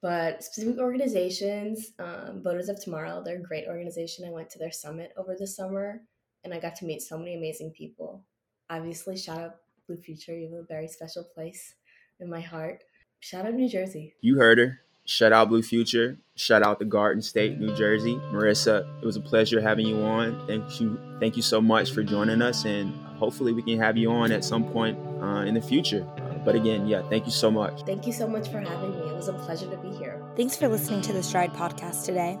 But 0.00 0.44
specific 0.44 0.78
organizations, 0.78 1.92
um, 1.98 2.42
Voters 2.42 2.68
of 2.68 2.82
Tomorrow, 2.82 3.22
they're 3.24 3.38
a 3.38 3.42
great 3.42 3.66
organization. 3.66 4.26
I 4.26 4.30
went 4.30 4.50
to 4.50 4.58
their 4.58 4.70
summit 4.70 5.12
over 5.16 5.34
the 5.34 5.46
summer 5.46 6.02
and 6.44 6.52
I 6.52 6.60
got 6.60 6.76
to 6.76 6.84
meet 6.84 7.02
so 7.02 7.18
many 7.18 7.34
amazing 7.34 7.70
people. 7.70 8.22
Obviously, 8.70 9.16
shout 9.16 9.38
out 9.38 9.56
Blue 9.86 9.96
Future. 9.96 10.36
You 10.36 10.50
have 10.50 10.64
a 10.64 10.66
very 10.66 10.88
special 10.88 11.24
place 11.24 11.74
in 12.20 12.28
my 12.28 12.40
heart. 12.40 12.84
Shout 13.24 13.46
out 13.46 13.54
New 13.54 13.70
Jersey. 13.70 14.14
You 14.20 14.36
heard 14.36 14.58
her. 14.58 14.80
Shout 15.06 15.32
out 15.32 15.48
Blue 15.48 15.62
Future. 15.62 16.18
Shout 16.36 16.62
out 16.62 16.78
the 16.78 16.84
Garden 16.84 17.22
State, 17.22 17.58
New 17.58 17.74
Jersey. 17.74 18.16
Marisa, 18.30 18.86
it 19.00 19.06
was 19.06 19.16
a 19.16 19.20
pleasure 19.22 19.62
having 19.62 19.86
you 19.86 20.02
on. 20.02 20.46
Thank 20.46 20.78
you. 20.78 21.00
Thank 21.20 21.34
you 21.34 21.40
so 21.40 21.58
much 21.58 21.92
for 21.92 22.02
joining 22.02 22.42
us, 22.42 22.66
and 22.66 22.94
hopefully 23.16 23.54
we 23.54 23.62
can 23.62 23.78
have 23.78 23.96
you 23.96 24.10
on 24.10 24.30
at 24.30 24.44
some 24.44 24.64
point 24.64 24.98
uh, 25.22 25.40
in 25.46 25.54
the 25.54 25.62
future. 25.62 26.06
But 26.44 26.54
again, 26.54 26.86
yeah, 26.86 27.00
thank 27.08 27.24
you 27.24 27.32
so 27.32 27.50
much. 27.50 27.80
Thank 27.86 28.06
you 28.06 28.12
so 28.12 28.28
much 28.28 28.50
for 28.50 28.60
having 28.60 28.90
me. 28.90 29.06
It 29.08 29.16
was 29.16 29.28
a 29.28 29.32
pleasure 29.32 29.70
to 29.70 29.76
be 29.78 29.88
here. 29.96 30.22
Thanks 30.36 30.54
for 30.54 30.68
listening 30.68 31.00
to 31.00 31.14
the 31.14 31.22
Stride 31.22 31.54
podcast 31.54 32.04
today. 32.04 32.38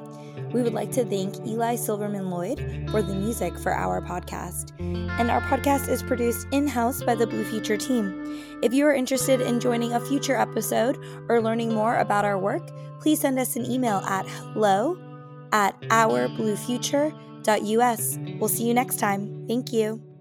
We 0.52 0.62
would 0.62 0.74
like 0.74 0.92
to 0.92 1.04
thank 1.04 1.44
Eli 1.46 1.74
Silverman 1.76 2.30
Lloyd 2.30 2.58
for 2.90 3.02
the 3.02 3.14
music 3.14 3.58
for 3.58 3.72
our 3.72 4.00
podcast. 4.00 4.72
And 5.18 5.30
our 5.30 5.42
podcast 5.42 5.88
is 5.88 6.02
produced 6.02 6.46
in 6.52 6.66
house 6.68 7.02
by 7.02 7.14
the 7.14 7.26
Blue 7.26 7.44
Future 7.44 7.76
team. 7.76 8.58
If 8.62 8.72
you 8.74 8.86
are 8.86 8.94
interested 8.94 9.40
in 9.40 9.60
joining 9.60 9.92
a 9.92 10.00
future 10.00 10.36
episode 10.36 10.98
or 11.28 11.40
learning 11.40 11.74
more 11.74 11.96
about 11.96 12.24
our 12.24 12.38
work, 12.38 12.70
please 13.00 13.20
send 13.20 13.38
us 13.38 13.56
an 13.56 13.70
email 13.70 13.98
at 13.98 14.26
hello 14.28 14.96
at 15.52 15.80
ourbluefuture.us. 15.82 18.18
We'll 18.38 18.48
see 18.48 18.66
you 18.66 18.74
next 18.74 18.98
time. 18.98 19.44
Thank 19.48 19.72
you. 19.72 20.04